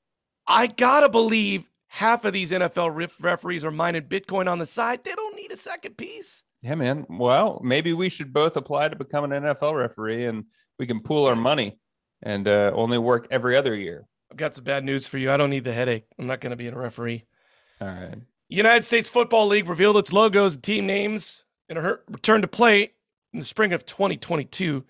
I 0.46 0.68
gotta 0.68 1.08
believe 1.08 1.68
half 1.88 2.24
of 2.24 2.32
these 2.32 2.52
NFL 2.52 2.90
ref- 2.94 3.20
referees 3.20 3.64
are 3.64 3.70
mining 3.72 4.02
Bitcoin 4.02 4.48
on 4.48 4.58
the 4.58 4.66
side. 4.66 5.02
They 5.02 5.12
don't 5.14 5.34
need 5.34 5.50
a 5.50 5.56
second 5.56 5.96
piece. 5.96 6.44
Yeah, 6.62 6.76
man. 6.76 7.06
Well, 7.08 7.60
maybe 7.64 7.92
we 7.92 8.08
should 8.08 8.32
both 8.32 8.56
apply 8.56 8.88
to 8.88 8.96
become 8.96 9.24
an 9.24 9.30
NFL 9.30 9.76
referee, 9.76 10.26
and 10.26 10.44
we 10.78 10.86
can 10.86 11.00
pool 11.00 11.26
our 11.26 11.36
money 11.36 11.78
and 12.22 12.46
uh, 12.46 12.70
only 12.74 12.98
work 12.98 13.26
every 13.30 13.56
other 13.56 13.74
year. 13.74 14.06
I've 14.30 14.36
got 14.36 14.54
some 14.54 14.64
bad 14.64 14.84
news 14.84 15.06
for 15.06 15.18
you. 15.18 15.30
I 15.30 15.36
don't 15.36 15.50
need 15.50 15.64
the 15.64 15.74
headache. 15.74 16.06
I'm 16.18 16.26
not 16.26 16.40
gonna 16.40 16.56
be 16.56 16.68
a 16.68 16.74
referee. 16.74 17.24
All 17.80 17.88
right. 17.88 18.14
United 18.48 18.84
States 18.84 19.08
Football 19.08 19.48
League 19.48 19.68
revealed 19.68 19.96
its 19.96 20.12
logos 20.12 20.54
and 20.54 20.62
team 20.62 20.86
names 20.86 21.44
in 21.68 21.76
a 21.76 21.98
return 22.08 22.42
to 22.42 22.48
play 22.48 22.92
in 23.32 23.38
the 23.40 23.44
spring 23.44 23.72
of 23.72 23.84
2022. 23.84 24.84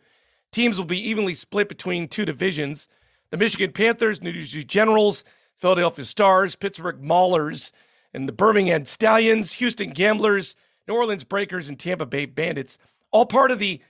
Teams 0.51 0.79
will 0.79 0.85
be 0.85 1.09
evenly 1.09 1.35
split 1.35 1.69
between 1.69 2.09
two 2.09 2.25
divisions 2.25 2.89
the 3.31 3.39
Michigan 3.39 3.73
Panthers, 3.73 4.21
New 4.21 4.33
Jersey 4.33 4.63
Generals, 4.63 5.25
Philadelphia 5.57 6.05
Stars, 6.05 6.55
Pittsburgh 6.55 7.01
Maulers, 7.01 7.73
and 8.13 8.29
the 8.29 8.33
Birmingham 8.33 8.85
Stallions, 8.85 9.55
Houston 9.55 9.91
Gamblers, 9.91 10.55
New 10.89 10.95
Orleans 10.95 11.25
Breakers, 11.25 11.69
and 11.69 11.79
Tampa 11.79 12.07
Bay 12.07 12.27
Bandits. 12.27 12.79
All 13.11 13.27
part 13.27 13.51
of 13.51 13.59
the 13.59 13.81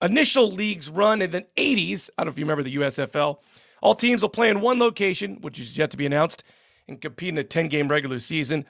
initial 0.00 0.50
league's 0.50 0.90
run 0.90 1.22
in 1.22 1.30
the 1.30 1.46
80s. 1.56 2.10
I 2.16 2.22
don't 2.22 2.26
know 2.26 2.32
if 2.32 2.38
you 2.38 2.44
remember 2.44 2.62
the 2.62 2.76
USFL. 2.76 3.38
All 3.80 3.94
teams 3.94 4.22
will 4.22 4.28
play 4.28 4.48
in 4.48 4.60
one 4.60 4.78
location, 4.78 5.38
which 5.40 5.58
is 5.58 5.76
yet 5.76 5.90
to 5.90 5.96
be 5.96 6.06
announced, 6.06 6.44
and 6.88 7.00
compete 7.00 7.30
in 7.30 7.38
a 7.38 7.44
10 7.44 7.68
game 7.68 7.88
regular 7.88 8.18
season. 8.18 8.64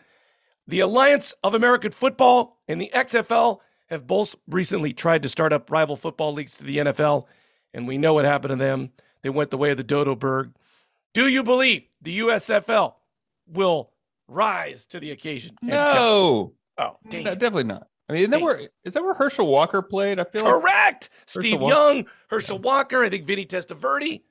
The 0.67 0.81
Alliance 0.81 1.35
of 1.43 1.55
American 1.55 1.91
Football 1.91 2.59
and 2.69 2.81
the 2.81 2.91
XFL 2.95 3.59
have 3.89 4.07
both 4.07 4.35
recently 4.49 4.93
tried 4.93 5.23
to 5.23 5.29
start 5.29 5.53
up 5.53 5.71
rival 5.71 5.97
football 5.97 6.33
leagues 6.33 6.57
to 6.57 6.65
the 6.65 6.79
NFL, 6.79 7.27
and 7.75 7.87
we 7.87 7.99
know 7.99 8.15
what 8.15 8.25
happened 8.25 8.51
to 8.51 8.57
them. 8.57 8.91
They 9.23 9.31
went 9.31 9.51
the 9.51 9.59
way 9.59 9.71
of 9.71 9.77
the 9.77 9.85
Dodo 9.85 10.15
Berg. 10.15 10.53
Do 11.15 11.29
you 11.29 11.43
believe 11.43 11.83
the 12.01 12.21
USFL 12.21 12.95
will 13.47 13.93
rise 14.29 14.87
to 14.87 15.01
the 15.01 15.11
occasion? 15.11 15.57
No, 15.61 16.55
Oh, 16.79 16.97
no, 17.05 17.23
definitely 17.23 17.65
not. 17.65 17.87
I 18.09 18.15
mean, 18.15 18.25
is 18.25 18.31
that 18.31 18.41
where 18.41 18.69
is 18.85 18.95
that 18.95 19.03
where 19.03 19.15
Herschel 19.15 19.47
Walker 19.47 19.81
played? 19.81 20.19
I 20.19 20.25
feel 20.25 20.45
like 20.45 20.53
Correct. 20.53 21.11
Steve 21.27 21.61
Wa- 21.61 21.69
Young, 21.69 22.07
Herschel 22.29 22.59
Walker, 22.59 23.03
I 23.03 23.09
think 23.09 23.27
Vinny 23.27 23.47
Testaverde. 23.47 24.23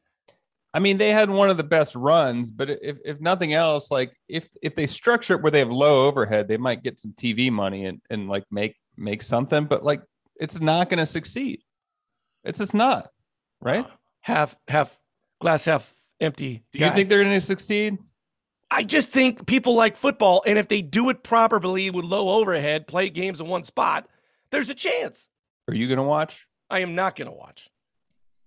I 0.74 0.79
mean, 0.79 0.98
they 0.98 1.12
had 1.12 1.29
one 1.29 1.50
of 1.50 1.57
the 1.57 1.63
best 1.63 1.95
runs, 1.95 2.50
but 2.50 2.69
if 2.69 2.98
if 3.03 3.19
nothing 3.19 3.53
else, 3.53 3.91
like 3.91 4.13
if 4.27 4.50
if 4.62 4.75
they 4.75 4.88
structure 4.88 5.36
it 5.36 5.41
where 5.41 5.51
they 5.51 5.60
have 5.60 5.71
low 5.71 6.05
overhead, 6.07 6.48
they 6.48 6.57
might 6.57 6.83
get 6.83 7.00
some 7.00 7.13
TV 7.13 7.51
money 7.51 7.86
and 7.86 8.01
and 8.10 8.29
like 8.29 8.45
make 8.51 8.75
make 8.98 9.21
something. 9.21 9.65
But 9.65 9.83
like, 9.83 10.01
it's 10.36 10.62
not 10.62 10.89
going 10.89 11.00
to 11.00 11.05
succeed. 11.05 11.62
It's 12.43 12.60
just 12.60 12.74
not, 12.74 13.10
right? 13.60 13.86
Half, 14.21 14.55
half, 14.67 14.98
glass 15.39 15.65
half 15.65 15.93
empty. 16.19 16.63
Do 16.71 16.79
you 16.79 16.91
think 16.91 17.10
they're 17.10 17.24
going 17.24 17.33
to 17.33 17.41
succeed? 17.41 17.98
I 18.73 18.83
just 18.83 19.09
think 19.09 19.45
people 19.45 19.75
like 19.75 19.97
football, 19.97 20.43
and 20.47 20.57
if 20.57 20.69
they 20.69 20.81
do 20.81 21.09
it 21.09 21.23
properly 21.23 21.89
with 21.89 22.05
low 22.05 22.29
overhead, 22.39 22.87
play 22.87 23.09
games 23.09 23.41
in 23.41 23.47
one 23.47 23.65
spot, 23.65 24.07
there's 24.49 24.69
a 24.69 24.73
chance. 24.73 25.27
Are 25.67 25.73
you 25.73 25.87
going 25.87 25.97
to 25.97 26.03
watch? 26.03 26.47
I 26.69 26.79
am 26.79 26.95
not 26.95 27.17
going 27.17 27.29
to 27.29 27.35
watch. 27.35 27.69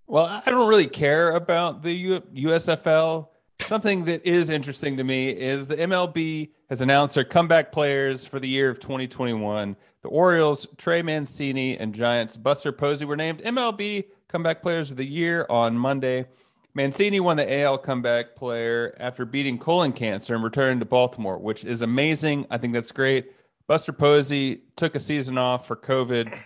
Well, 0.06 0.24
I 0.24 0.50
don't 0.50 0.66
really 0.66 0.86
care 0.86 1.32
about 1.32 1.82
the 1.82 1.92
U- 1.92 2.22
USFL. 2.34 3.28
Something 3.60 4.06
that 4.06 4.26
is 4.26 4.48
interesting 4.48 4.96
to 4.96 5.04
me 5.04 5.28
is 5.28 5.68
the 5.68 5.76
MLB 5.76 6.50
has 6.70 6.80
announced 6.80 7.14
their 7.14 7.24
comeback 7.24 7.70
players 7.70 8.26
for 8.26 8.40
the 8.40 8.48
year 8.48 8.70
of 8.70 8.80
2021. 8.80 9.76
The 10.02 10.08
Orioles, 10.08 10.66
Trey 10.78 11.02
Mancini, 11.02 11.78
and 11.78 11.94
Giants, 11.94 12.36
Buster 12.36 12.72
Posey 12.72 13.04
were 13.04 13.16
named 13.16 13.42
MLB 13.42 14.04
comeback 14.28 14.62
players 14.62 14.90
of 14.90 14.96
the 14.96 15.04
year 15.04 15.46
on 15.50 15.78
Monday. 15.78 16.26
Mancini 16.74 17.20
won 17.20 17.36
the 17.36 17.60
AL 17.60 17.78
comeback 17.78 18.34
player 18.34 18.96
after 18.98 19.24
beating 19.24 19.58
colon 19.58 19.92
cancer 19.92 20.34
and 20.34 20.42
returning 20.42 20.80
to 20.80 20.84
Baltimore, 20.84 21.38
which 21.38 21.64
is 21.64 21.82
amazing. 21.82 22.46
I 22.50 22.58
think 22.58 22.72
that's 22.72 22.90
great. 22.90 23.32
Buster 23.68 23.92
Posey 23.92 24.62
took 24.76 24.94
a 24.94 25.00
season 25.00 25.38
off 25.38 25.66
for 25.66 25.76
COVID 25.76 26.36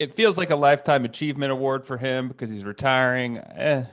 it 0.00 0.16
feels 0.16 0.38
like 0.38 0.50
a 0.50 0.56
lifetime 0.56 1.04
achievement 1.04 1.52
award 1.52 1.86
for 1.86 1.98
him 1.98 2.26
because 2.26 2.50
he's 2.50 2.64
retiring. 2.64 3.36
Eh, 3.36 3.84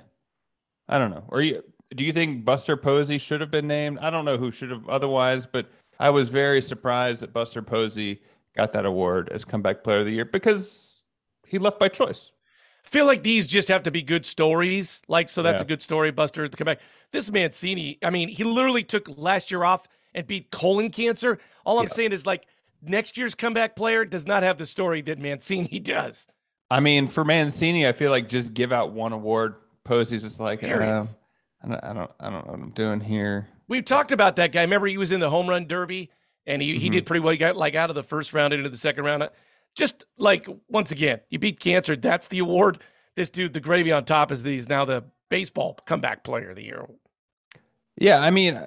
I 0.87 0.97
don't 0.97 1.11
know. 1.11 1.25
Or 1.27 1.41
you, 1.41 1.61
do 1.95 2.05
you 2.05 2.13
think 2.13 2.45
Buster 2.45 2.77
Posey 2.77 3.17
should 3.17 3.41
have 3.41 3.51
been 3.51 3.67
named? 3.67 3.99
I 3.99 4.09
don't 4.09 4.23
know 4.23 4.37
who 4.37 4.49
should 4.49 4.71
have 4.71 4.87
otherwise, 4.87 5.45
but 5.45 5.69
I 5.99 6.09
was 6.09 6.29
very 6.29 6.61
surprised 6.61 7.21
that 7.21 7.33
Buster 7.33 7.61
Posey 7.61 8.21
got 8.55 8.71
that 8.71 8.85
award 8.85 9.29
as 9.33 9.43
comeback 9.43 9.83
player 9.83 9.99
of 9.99 10.05
the 10.05 10.13
year 10.13 10.25
because 10.25 11.03
he 11.45 11.59
left 11.59 11.77
by 11.77 11.89
choice. 11.89 12.31
I 12.85 12.89
feel 12.89 13.05
like 13.05 13.23
these 13.23 13.47
just 13.47 13.67
have 13.67 13.83
to 13.83 13.91
be 13.91 14.01
good 14.01 14.25
stories. 14.25 15.01
Like, 15.07 15.27
so 15.29 15.43
that's 15.43 15.59
Yeah. 15.59 15.65
a 15.65 15.67
good 15.67 15.81
story, 15.81 16.11
Buster, 16.11 16.47
to 16.47 16.57
come 16.57 16.65
back. 16.65 16.79
This 17.11 17.29
Mancini, 17.31 17.97
I 18.03 18.09
mean, 18.09 18.29
he 18.29 18.43
literally 18.43 18.83
took 18.83 19.07
last 19.17 19.51
year 19.51 19.63
off 19.63 19.83
and 20.15 20.25
beat 20.25 20.51
colon 20.51 20.89
cancer. 20.89 21.37
All 21.65 21.79
I'm 21.79 21.83
Yeah. 21.85 21.89
saying 21.89 22.11
is, 22.13 22.25
like, 22.25 22.45
next 22.81 23.17
year's 23.17 23.35
comeback 23.35 23.75
player 23.75 24.05
does 24.05 24.25
not 24.25 24.43
have 24.43 24.57
the 24.57 24.65
story 24.65 25.01
that 25.01 25.19
Mancini 25.19 25.79
does. 25.83 26.27
I 26.71 26.79
mean, 26.79 27.07
for 27.07 27.23
Mancini, 27.25 27.87
I 27.87 27.91
feel 27.93 28.11
like 28.11 28.29
just 28.29 28.53
give 28.53 28.71
out 28.71 28.91
one 28.91 29.13
award. 29.13 29.55
Posey's 29.83 30.23
just 30.23 30.39
like, 30.39 30.63
uh, 30.63 30.67
I, 30.67 30.69
don't, 31.67 31.83
I 31.83 31.93
don't, 31.93 32.11
I 32.19 32.29
don't 32.29 32.45
know 32.45 32.51
what 32.51 32.59
I'm 32.61 32.71
doing 32.71 32.99
here. 32.99 33.47
We've 33.69 33.85
talked 33.85 34.11
about 34.11 34.35
that 34.37 34.51
guy. 34.51 34.61
Remember, 34.61 34.87
he 34.87 34.97
was 34.97 35.11
in 35.11 35.19
the 35.19 35.29
home 35.29 35.47
run 35.49 35.65
derby 35.67 36.09
and 36.45 36.61
he, 36.61 36.77
he 36.77 36.89
Mhm. 36.89 36.93
did 36.93 37.05
pretty 37.05 37.19
well. 37.21 37.31
He 37.31 37.37
got 37.37 37.55
like 37.57 37.75
out 37.75 37.89
of 37.89 37.95
the 37.95 38.03
first 38.03 38.33
round 38.33 38.53
into 38.53 38.69
the 38.69 38.77
second 38.77 39.03
round. 39.05 39.29
Just 39.77 40.05
like, 40.17 40.47
once 40.69 40.91
again, 40.91 41.21
you 41.29 41.37
beat 41.37 41.59
cancer. 41.59 41.95
That's 41.95 42.27
the 42.27 42.39
award. 42.39 42.79
This 43.15 43.29
dude, 43.29 43.53
the 43.53 43.59
gravy 43.59 43.91
on 43.91 44.05
top 44.05 44.31
is 44.31 44.41
that 44.41 44.49
he's 44.49 44.67
now 44.67 44.85
the 44.85 45.03
baseball 45.29 45.77
comeback 45.85 46.23
player 46.23 46.49
of 46.49 46.55
the 46.55 46.63
year. 46.63 46.87
Yeah, 47.95 48.19
I 48.19 48.31
mean, 48.31 48.59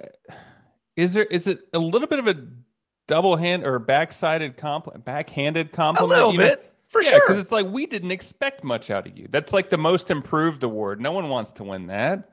is 0.95 1.13
there 1.13 1.25
is 1.25 1.47
it 1.47 1.67
a 1.73 1.79
little 1.79 2.07
bit 2.07 2.19
of 2.19 2.27
a 2.27 2.47
double 3.07 3.35
hand 3.35 3.65
or 3.65 3.77
backsided 3.77 4.55
compliment, 4.55 5.03
backhanded 5.03 5.73
compliment? 5.73 6.11
A 6.11 6.15
little 6.15 6.31
you 6.31 6.37
know? 6.37 6.45
bit, 6.45 6.73
for 6.87 7.01
yeah, 7.01 7.19
because 7.19 7.37
it's 7.37 7.51
like 7.51 7.67
we 7.67 7.85
didn't 7.85 8.11
expect 8.11 8.63
much 8.63 8.89
out 8.89 9.05
of 9.05 9.17
you. 9.17 9.27
That's 9.29 9.51
like 9.51 9.69
the 9.69 9.77
most 9.77 10.11
improved 10.11 10.63
award. 10.63 11.01
No 11.01 11.11
one 11.11 11.27
wants 11.27 11.51
to 11.53 11.65
win 11.65 11.87
that. 11.87 12.29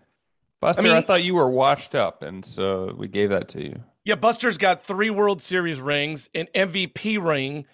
Buster, 0.61 0.83
I, 0.83 0.85
mean- 0.85 0.93
I 0.93 1.01
thought 1.01 1.25
you 1.25 1.35
were 1.35 1.51
washed 1.51 1.97
up, 1.97 2.23
and 2.23 2.45
so 2.47 2.95
we 2.97 3.09
gave 3.09 3.31
that 3.31 3.49
to 3.51 3.63
you. 3.63 3.81
Yeah, 4.05 4.15
Buster's 4.15 4.57
got 4.57 4.85
three 4.85 5.11
World 5.11 5.43
Series 5.43 5.81
rings, 5.81 6.31
an 6.35 6.49
MVP 6.55 7.23
ring, 7.23 7.67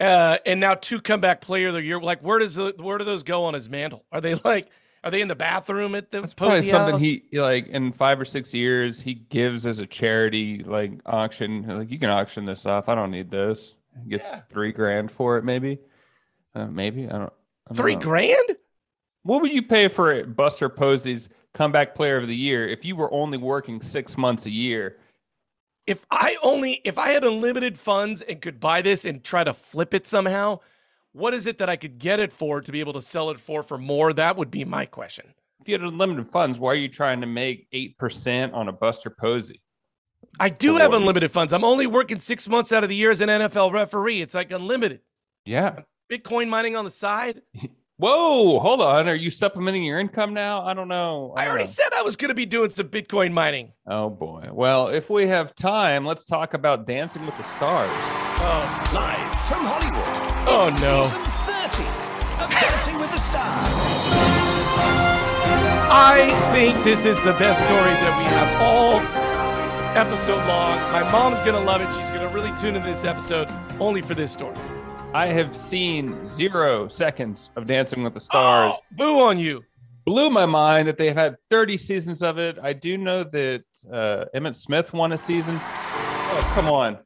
uh, 0.00 0.38
and 0.46 0.60
now 0.60 0.74
two 0.74 1.00
comeback 1.00 1.40
player 1.40 1.68
of 1.68 1.74
the 1.74 1.82
year. 1.82 2.00
Like, 2.00 2.20
where 2.22 2.38
does 2.38 2.54
the, 2.54 2.74
where 2.78 2.98
do 2.98 3.04
those 3.04 3.22
go 3.22 3.44
on 3.44 3.54
his 3.54 3.68
mantle? 3.68 4.04
Are 4.12 4.20
they 4.20 4.34
like 4.34 4.70
are 5.04 5.10
they 5.10 5.20
in 5.20 5.28
the 5.28 5.36
bathroom 5.36 5.94
at 5.94 6.10
the 6.10 6.20
That's 6.20 6.34
probably 6.34 6.62
something 6.62 6.94
house? 6.94 7.00
he 7.00 7.22
like 7.32 7.68
in 7.68 7.92
five 7.92 8.18
or 8.20 8.24
six 8.24 8.52
years 8.52 9.00
he 9.00 9.14
gives 9.14 9.64
as 9.66 9.78
a 9.78 9.86
charity 9.86 10.62
like 10.64 10.92
auction. 11.06 11.66
Like 11.66 11.90
you 11.90 11.98
can 11.98 12.10
auction 12.10 12.44
this 12.44 12.66
off. 12.66 12.88
I 12.88 12.94
don't 12.94 13.10
need 13.10 13.30
this. 13.30 13.74
He 14.02 14.10
gets 14.10 14.24
Yeah. 14.24 14.40
three 14.50 14.72
grand 14.72 15.10
for 15.10 15.38
it, 15.38 15.44
maybe. 15.44 15.78
Uh, 16.54 16.66
maybe 16.66 17.06
I 17.06 17.12
don't. 17.18 17.32
I 17.68 17.68
don't 17.68 17.76
three 17.76 17.94
know. 17.94 18.00
grand? 18.02 18.56
What 19.22 19.42
would 19.42 19.52
you 19.52 19.62
pay 19.62 19.88
for 19.88 20.24
Buster 20.24 20.68
Posey's 20.68 21.28
comeback 21.54 21.94
player 21.94 22.16
of 22.16 22.28
the 22.28 22.36
year 22.36 22.68
if 22.68 22.84
you 22.84 22.94
were 22.96 23.12
only 23.12 23.38
working 23.38 23.80
six 23.82 24.16
months 24.16 24.46
a 24.46 24.50
year? 24.52 24.98
If 25.86 26.04
I 26.10 26.36
only 26.42 26.80
if 26.84 26.98
I 26.98 27.10
had 27.10 27.24
unlimited 27.24 27.78
funds 27.78 28.22
and 28.22 28.40
could 28.40 28.58
buy 28.58 28.82
this 28.82 29.04
and 29.04 29.22
try 29.22 29.44
to 29.44 29.54
flip 29.54 29.94
it 29.94 30.06
somehow, 30.06 30.60
what 31.12 31.32
is 31.32 31.46
it 31.46 31.58
that 31.58 31.68
I 31.68 31.76
could 31.76 31.98
get 31.98 32.20
it 32.20 32.32
for 32.32 32.60
to 32.60 32.72
be 32.72 32.80
able 32.80 32.92
to 32.94 33.02
sell 33.02 33.30
it 33.30 33.40
for 33.40 33.62
for 33.62 33.78
more? 33.78 34.12
That 34.12 34.36
would 34.36 34.50
be 34.50 34.64
my 34.64 34.84
question. 34.86 35.26
If 35.60 35.68
you 35.68 35.74
had 35.74 35.82
unlimited 35.82 36.28
funds, 36.28 36.58
why 36.58 36.72
are 36.72 36.76
you 36.76 36.88
trying 36.88 37.20
to 37.20 37.26
make 37.26 37.68
eight 37.72 37.96
percent 37.98 38.52
on 38.52 38.68
a 38.68 38.72
Buster 38.72 39.10
Posey? 39.10 39.62
I 40.38 40.48
do 40.48 40.76
have 40.76 40.92
unlimited 40.92 41.30
funds. 41.30 41.52
I'm 41.52 41.64
only 41.64 41.86
working 41.86 42.18
six 42.18 42.46
months 42.48 42.72
out 42.72 42.82
of 42.82 42.90
the 42.90 42.96
year 42.96 43.10
as 43.10 43.20
an 43.20 43.28
NFL 43.28 43.72
referee. 43.72 44.20
It's 44.20 44.34
like 44.34 44.50
unlimited. 44.50 45.00
Yeah, 45.44 45.80
Bitcoin 46.10 46.48
mining 46.48 46.76
on 46.76 46.84
the 46.84 46.90
side. 46.90 47.42
Whoa, 47.98 48.58
hold 48.58 48.82
on. 48.82 49.08
Are 49.08 49.14
you 49.14 49.30
supplementing 49.30 49.82
your 49.82 49.98
income 49.98 50.34
now? 50.34 50.62
I 50.62 50.74
don't 50.74 50.88
know. 50.88 51.32
I, 51.34 51.44
don't 51.44 51.50
already 51.52 51.64
know. 51.64 51.70
said 51.70 51.94
I 51.94 52.02
was 52.02 52.14
going 52.14 52.28
to 52.28 52.34
be 52.34 52.44
doing 52.44 52.70
some 52.70 52.88
Bitcoin 52.88 53.32
mining. 53.32 53.72
Oh 53.86 54.10
boy. 54.10 54.50
Well, 54.52 54.88
if 54.88 55.08
we 55.08 55.26
have 55.28 55.54
time, 55.54 56.04
let's 56.04 56.24
talk 56.24 56.52
about 56.52 56.86
Dancing 56.86 57.24
with 57.24 57.36
the 57.38 57.42
Stars. 57.42 57.90
Oh, 57.90 58.90
Live 58.92 59.40
from 59.48 59.64
Hollywood. 59.64 60.04
Oh, 60.46 60.68
it's 60.68 60.82
no. 60.82 61.02
Season 61.04 61.24
30 61.24 62.44
of 62.44 62.50
Dancing 62.50 62.98
with 63.00 63.10
the 63.12 63.18
Stars. 63.18 64.56
I 65.88 66.50
think 66.52 66.84
this 66.84 67.00
is 67.06 67.16
the 67.22 67.32
best 67.38 67.60
story 67.62 67.80
that 67.80 68.18
we 68.18 68.24
have 68.24 68.60
all 68.60 69.00
episode 69.96 70.46
long. 70.46 70.78
My 70.92 71.10
mom's 71.10 71.38
going 71.38 71.54
to 71.54 71.60
love 71.60 71.80
it. 71.80 71.86
She's 71.98 72.10
going 72.10 72.28
to 72.28 72.28
really 72.28 72.54
tune 72.58 72.76
into 72.76 72.90
this 72.90 73.04
episode 73.04 73.48
only 73.80 74.02
for 74.02 74.14
this 74.14 74.30
story. 74.32 74.54
I 75.14 75.28
have 75.28 75.56
seen 75.56 76.26
zero 76.26 76.88
seconds 76.88 77.50
of 77.56 77.66
Dancing 77.66 78.02
with 78.02 78.14
the 78.14 78.20
Stars. 78.20 78.74
Oh, 78.76 78.80
boo 78.92 79.20
on 79.20 79.38
you. 79.38 79.62
Blew 80.04 80.30
my 80.30 80.46
mind 80.46 80.86
that 80.88 80.98
they've 80.98 81.14
had 81.14 81.36
30 81.48 81.78
seasons 81.78 82.22
of 82.22 82.38
it. 82.38 82.58
I 82.62 82.72
do 82.72 82.98
know 82.98 83.24
that 83.24 83.64
uh, 83.90 84.26
Emmitt 84.34 84.54
Smith 84.54 84.92
won 84.92 85.12
a 85.12 85.18
season. 85.18 85.58
Oh, 85.62 86.52
come 86.54 86.68
on. 86.68 86.98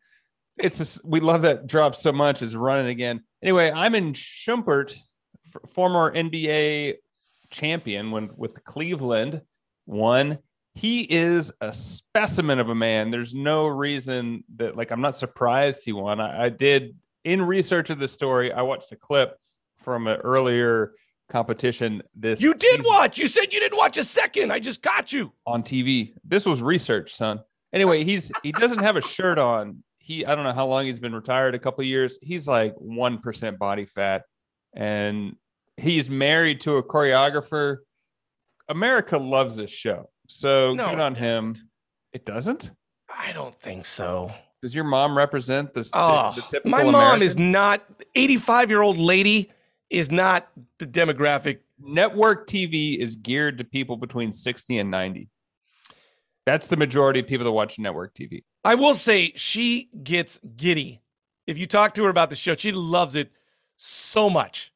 It's 0.59 0.79
just, 0.79 1.05
we 1.05 1.21
love 1.21 1.43
that 1.43 1.67
drop 1.67 1.95
so 1.95 2.13
much. 2.13 2.43
Is 2.43 2.57
running 2.57 2.89
again. 2.89 3.23
Anyway, 3.43 3.71
Iman 3.71 4.13
Shumpert, 4.13 4.95
f- 5.55 5.71
former 5.71 6.13
NBA 6.15 6.97
champion 7.51 8.11
when 8.11 8.31
with 8.37 8.63
Cleveland, 8.65 9.41
One, 9.87 10.39
He 10.75 11.03
is 11.03 11.53
a 11.61 11.73
specimen 11.73 12.59
of 12.59 12.69
a 12.69 12.75
man. 12.75 13.11
There's 13.11 13.35
no 13.35 13.67
reason 13.67 14.45
that 14.57 14.77
like 14.77 14.91
I'm 14.91 15.01
not 15.01 15.17
surprised 15.17 15.83
he 15.85 15.93
won. 15.93 16.21
I, 16.21 16.47
I 16.47 16.49
did 16.51 16.97
in 17.25 17.43
research 17.43 17.91
of 17.91 17.99
the 17.99 18.09
story. 18.09 18.53
I 18.53 18.63
watched 18.63 18.93
a 18.93 18.97
clip 18.97 19.37
from 19.83 20.07
an 20.07 20.21
earlier 20.21 20.93
competition. 21.31 22.03
This 22.15 22.41
You 22.41 22.55
did 22.55 22.85
watch. 22.85 23.19
You 23.19 23.29
said 23.29 23.53
you 23.53 23.61
didn't 23.61 23.79
watch 23.79 23.99
a 23.99 24.05
second. 24.05 24.53
I 24.53 24.59
just 24.59 24.83
got 24.83 25.13
you. 25.13 25.33
on 25.47 25.63
TV. 25.63 26.13
This 26.25 26.47
was 26.47 26.63
research, 26.63 27.15
son. 27.15 27.41
Anyway, 27.73 28.05
he's 28.11 28.31
he 28.43 28.53
doesn't 28.53 28.81
have 28.81 28.97
a 28.97 29.03
shirt 29.03 29.39
on. 29.39 29.83
He 29.99 30.25
I 30.27 30.35
don't 30.35 30.45
know 30.45 30.53
how 30.53 30.67
long 30.67 30.87
he's 30.87 30.99
been 30.99 31.15
retired. 31.15 31.55
A 31.55 31.59
couple 31.59 31.83
of 31.83 31.87
years. 31.87 32.19
He's 32.23 32.49
like 32.49 32.75
one 32.77 33.19
percent 33.19 33.59
body 33.59 33.87
fat, 33.87 34.25
and 34.75 35.37
he's 35.77 36.11
married 36.11 36.61
to 36.63 36.77
a 36.77 36.83
choreographer. 36.83 37.79
America 38.69 39.19
loves 39.19 39.57
this 39.57 39.71
show, 39.71 40.11
so 40.29 40.75
No, 40.75 40.91
good 40.91 41.01
on 41.01 41.13
it 41.13 41.19
him. 41.19 41.55
It 42.13 42.25
doesn't. 42.25 42.71
I 43.09 43.33
don't 43.33 43.59
think 43.61 43.85
so. 43.85 44.31
Does 44.63 44.75
your 44.75 44.85
mom 44.85 45.17
represent 45.17 45.73
the, 45.73 45.89
Oh, 45.95 46.33
the 46.35 46.43
typical 46.43 46.71
my 46.71 46.83
mom 46.85 46.95
American? 46.95 47.23
is 47.23 47.39
not 47.39 47.83
85 48.15 48.71
year 48.71 48.83
old 48.83 48.99
lady 48.99 49.51
is 49.89 50.11
not 50.11 50.49
the 50.79 50.87
demographic. 50.87 51.59
network 51.79 52.47
TV 52.47 52.97
is 52.99 53.17
geared 53.17 53.59
to 53.59 53.65
people 53.65 53.97
between 53.97 54.33
60 54.33 54.79
and 54.79 54.91
90. 54.91 55.29
That's 56.47 56.69
the 56.69 56.77
majority 56.77 57.21
of 57.21 57.27
people 57.27 57.45
that 57.45 57.53
watch 57.53 57.79
network 57.79 58.15
TV. 58.15 58.45
I 58.65 58.75
will 58.75 58.95
say 58.95 59.33
she 59.35 59.89
gets 60.03 60.39
giddy. 60.57 61.01
If 61.47 61.59
you 61.59 61.67
talk 61.67 61.95
to 61.95 62.05
her 62.05 62.11
about 62.11 62.31
the 62.31 62.37
show, 62.37 62.55
she 62.55 62.73
loves 62.73 63.15
it 63.15 63.31
so 63.77 64.29
much. 64.29 64.73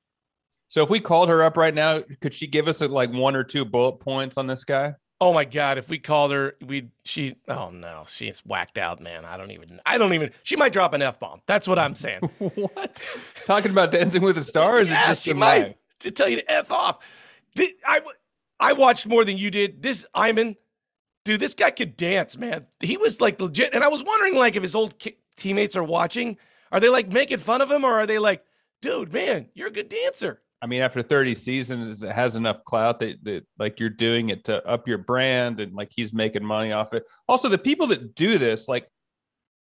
So 0.69 0.83
if 0.83 0.91
we 0.91 0.99
called 0.99 1.29
her 1.29 1.43
up 1.45 1.57
right 1.57 1.75
now, 1.75 2.01
could 2.21 2.35
she 2.35 2.47
give 2.47 2.67
us 2.69 2.81
like 2.81 3.13
one 3.13 3.37
or 3.37 3.45
two 3.45 3.65
bullet 3.65 4.01
points 4.01 4.37
on 4.39 4.47
this 4.47 4.65
guy? 4.65 4.95
Oh 5.25 5.33
my 5.33 5.47
god! 5.47 5.79
If 5.79 5.89
we 5.89 5.99
called 5.99 6.33
her, 6.33 6.55
we'd 6.61 6.91
she. 7.07 7.37
Oh 7.49 7.71
no, 7.71 8.05
she's 8.07 8.41
whacked 8.41 8.77
out, 8.77 9.01
man. 9.01 9.25
I 9.25 9.39
don't 9.39 9.53
even. 9.53 9.81
I 9.87 9.97
don't 9.97 10.13
even. 10.13 10.33
She 10.43 10.55
might 10.55 10.75
drop 10.75 10.93
an 10.93 11.01
f 11.01 11.19
bomb. 11.19 11.41
That's 11.47 11.67
what 11.67 11.79
I'm 11.79 11.95
saying. 11.95 12.21
what? 12.39 13.01
Talking 13.47 13.71
about 13.71 13.91
Dancing 13.91 14.21
with 14.21 14.37
the 14.37 14.45
Stars? 14.45 14.91
yeah, 14.91 15.07
just 15.07 15.23
she 15.23 15.33
might. 15.33 15.63
life? 15.63 15.75
To 16.01 16.11
tell 16.11 16.29
you 16.29 16.37
to 16.37 16.53
f 16.53 16.71
off. 16.71 16.99
I 17.59 18.03
I 18.61 18.75
watched 18.75 19.07
more 19.07 19.25
than 19.25 19.39
you 19.39 19.51
did. 19.51 19.83
This 19.83 20.05
Iman, 20.15 20.57
dude, 21.25 21.41
this 21.41 21.55
guy 21.55 21.71
could 21.71 21.97
dance, 21.97 22.37
man. 22.37 22.67
He 22.81 22.99
was 22.99 23.19
like 23.23 23.41
legit, 23.41 23.73
and 23.73 23.83
I 23.83 23.89
was 23.89 24.05
wondering 24.05 24.35
like 24.35 24.57
if 24.57 24.63
his 24.63 24.75
old 24.75 24.99
ki- 24.99 25.17
teammates 25.39 25.75
are 25.75 25.85
watching. 25.85 26.37
Are 26.71 26.81
they 26.81 26.91
like 26.91 27.11
making 27.11 27.39
fun 27.39 27.63
of 27.63 27.71
him, 27.71 27.83
or 27.83 27.95
are 27.95 28.07
they 28.07 28.19
like, 28.19 28.45
dude, 28.83 29.11
man, 29.11 29.49
you're 29.55 29.69
a 29.69 29.73
good 29.73 29.89
dancer? 29.89 30.43
I 30.65 30.67
mean, 30.67 30.81
after 30.81 31.03
30 31.03 31.35
seasons, 31.35 32.03
it 32.03 32.11
has 32.11 32.37
enough 32.37 32.65
clout 32.65 32.99
that, 33.01 33.23
that 33.25 33.45
like 33.59 33.79
you're 33.79 33.91
doing 33.91 34.31
it 34.31 34.45
to 34.45 34.67
up 34.67 34.89
your 34.89 34.97
brand 34.97 35.61
and 35.61 35.75
like 35.75 35.91
he's 35.95 36.15
making 36.15 36.43
money 36.43 36.73
off 36.73 36.95
it. 36.95 37.05
Also, 37.29 37.51
the 37.51 37.59
people 37.59 37.87
that 37.89 38.15
do 38.15 38.39
this 38.39 38.67
like 38.67 38.89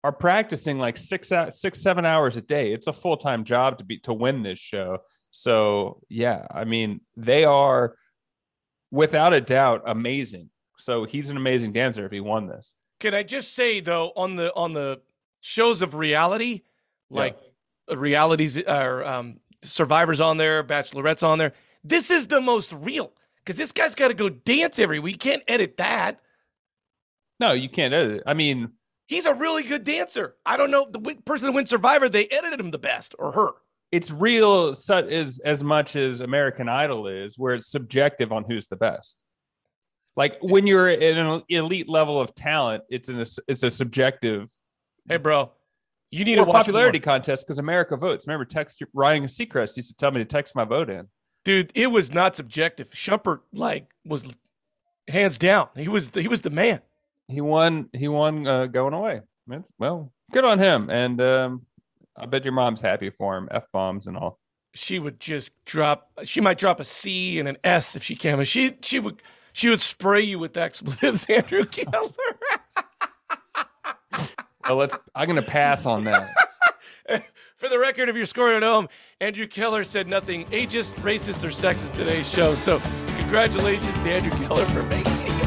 are 0.04 0.12
practicing 0.12 0.78
like 0.78 0.98
six 0.98 1.32
out 1.32 1.54
six, 1.54 1.80
seven 1.80 2.04
hours 2.04 2.36
a 2.36 2.42
day. 2.42 2.74
It's 2.74 2.88
a 2.88 2.92
full-time 2.92 3.42
job 3.42 3.78
to 3.78 3.84
be 3.84 4.00
to 4.00 4.12
win 4.12 4.42
this 4.42 4.58
show. 4.58 4.98
So 5.30 6.02
yeah, 6.10 6.46
I 6.50 6.64
mean, 6.64 7.00
they 7.16 7.46
are 7.46 7.94
without 8.90 9.32
a 9.32 9.40
doubt 9.40 9.84
amazing. 9.86 10.50
So 10.76 11.04
he's 11.04 11.30
an 11.30 11.38
amazing 11.38 11.72
dancer 11.72 12.04
if 12.04 12.12
he 12.12 12.20
won 12.20 12.48
this. 12.48 12.74
Can 13.00 13.14
I 13.14 13.22
just 13.22 13.54
say 13.54 13.80
though, 13.80 14.12
on 14.14 14.36
the 14.36 14.54
on 14.54 14.74
the 14.74 15.00
shows 15.40 15.80
of 15.80 15.94
reality, 15.94 16.64
like 17.08 17.38
uh, 17.90 17.96
realities 17.96 18.62
are 18.62 19.02
um, 19.02 19.40
survivors 19.62 20.20
on 20.20 20.36
there, 20.36 20.62
bachelorettes 20.64 21.22
on 21.22 21.38
there, 21.38 21.52
this 21.84 22.10
is 22.10 22.26
the 22.26 22.40
most 22.40 22.72
real 22.72 23.12
because 23.38 23.56
this 23.56 23.72
guy's 23.72 23.94
got 23.94 24.08
to 24.08 24.14
go 24.14 24.28
dance 24.28 24.78
every 24.78 24.98
week. 25.00 25.20
Can't 25.20 25.42
edit 25.48 25.76
that. 25.78 26.20
No, 27.40 27.52
you 27.52 27.68
can't 27.68 27.92
edit 27.92 28.16
it. 28.18 28.22
I 28.26 28.34
mean, 28.34 28.70
He's 29.08 29.26
a 29.26 29.34
really 29.34 29.64
good 29.64 29.84
dancer. 29.84 30.36
I 30.46 30.56
don't 30.56 30.70
know 30.70 30.86
the 30.90 31.00
person 31.26 31.48
who 31.48 31.52
wins 31.52 31.68
Survivor. 31.68 32.08
They 32.08 32.26
edited 32.28 32.58
him 32.60 32.70
the 32.70 32.78
best 32.78 33.14
or 33.18 33.32
her. 33.32 33.50
it's 33.90 34.10
real 34.10 34.74
su- 34.74 34.94
as 34.94 35.38
as 35.40 35.62
much 35.62 35.96
as 35.96 36.20
American 36.20 36.68
Idol 36.68 37.08
is, 37.08 37.36
where 37.36 37.54
it's 37.54 37.68
subjective 37.68 38.32
on 38.32 38.44
who's 38.44 38.68
the 38.68 38.76
best. 38.76 39.18
Like 40.16 40.38
when 40.40 40.66
you're 40.66 40.88
at 40.88 41.02
an 41.02 41.42
elite 41.50 41.90
level 41.90 42.18
of 42.20 42.34
talent, 42.34 42.84
it's 42.88 43.08
an 43.10 43.18
it's 43.48 43.62
a 43.62 43.70
subjective 43.70 44.48
Hey, 45.08 45.16
bro, 45.16 45.50
you 46.12 46.24
need 46.24 46.38
or 46.38 46.46
to 46.46 46.52
popularity 46.52 46.98
more. 47.00 47.04
contest 47.04 47.46
because 47.46 47.58
America 47.58 47.96
votes. 47.96 48.26
Remember, 48.26 48.44
text 48.44 48.80
Ryan 48.94 49.24
Seacrest 49.24 49.76
used 49.76 49.88
to 49.88 49.96
tell 49.96 50.12
me 50.12 50.18
to 50.18 50.24
text 50.24 50.54
my 50.54 50.64
vote 50.64 50.88
in. 50.90 51.08
dude. 51.44 51.72
It 51.74 51.88
was 51.88 52.12
not 52.12 52.36
subjective. 52.36 52.90
Shumpert 52.90 53.40
like 53.52 53.86
was 54.04 54.24
hands 55.08 55.38
down. 55.38 55.68
He 55.76 55.88
was 55.88 56.10
he 56.14 56.28
was 56.28 56.42
the 56.42 56.50
man. 56.50 56.80
He 57.28 57.40
won. 57.40 57.88
He 57.92 58.06
won 58.08 58.46
uh, 58.46 58.66
going 58.66 58.94
away. 58.94 59.22
Well, 59.78 60.12
good 60.32 60.44
on 60.44 60.58
him, 60.60 60.88
and 60.90 61.20
um, 61.20 61.66
I 62.16 62.26
bet 62.26 62.44
your 62.44 62.52
mom's 62.54 62.80
happy 62.80 63.10
for 63.10 63.36
him. 63.36 63.48
F 63.50 63.66
bombs 63.72 64.06
and 64.06 64.16
all. 64.16 64.38
she 64.74 64.98
would 64.98 65.18
just 65.20 65.50
drop 65.64 66.10
she 66.24 66.40
might 66.40 66.58
drop 66.58 66.80
a 66.80 66.84
C 66.84 67.38
and 67.38 67.48
an 67.48 67.56
S 67.64 67.96
if 67.96 68.02
she 68.04 68.16
can. 68.16 68.36
But 68.38 68.48
she 68.48 68.76
she 68.82 68.98
would 69.00 69.22
she 69.52 69.68
would 69.68 69.80
spray 69.80 70.20
you 70.22 70.38
with 70.38 70.56
expletives, 70.56 71.24
Andrew 71.28 71.64
Keller. 71.64 72.12
Let's. 74.70 74.94
I'm 75.14 75.26
gonna 75.26 75.42
pass 75.42 75.86
on 75.86 76.04
that. 76.04 76.34
For 77.56 77.68
the 77.68 77.78
record, 77.78 78.08
if 78.08 78.16
you're 78.16 78.26
scoring 78.26 78.56
at 78.56 78.62
home, 78.62 78.88
Andrew 79.20 79.46
Keller 79.46 79.84
said 79.84 80.08
nothing 80.08 80.46
ageist, 80.46 80.94
racist, 80.94 81.44
or 81.44 81.48
sexist 81.48 81.94
today's 81.94 82.28
show. 82.28 82.54
So 82.54 82.80
congratulations 83.18 83.94
to 84.00 84.10
Andrew 84.10 84.32
Keller 84.46 84.66
for 84.66 84.82
making 84.84 85.12
it. 85.12 85.42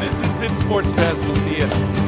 This 0.00 0.14
has 0.14 0.40
been 0.40 0.54
Sports 0.62 0.92
Fest. 0.92 1.24
We'll 1.24 1.36
see 1.36 1.58
you 1.58 1.99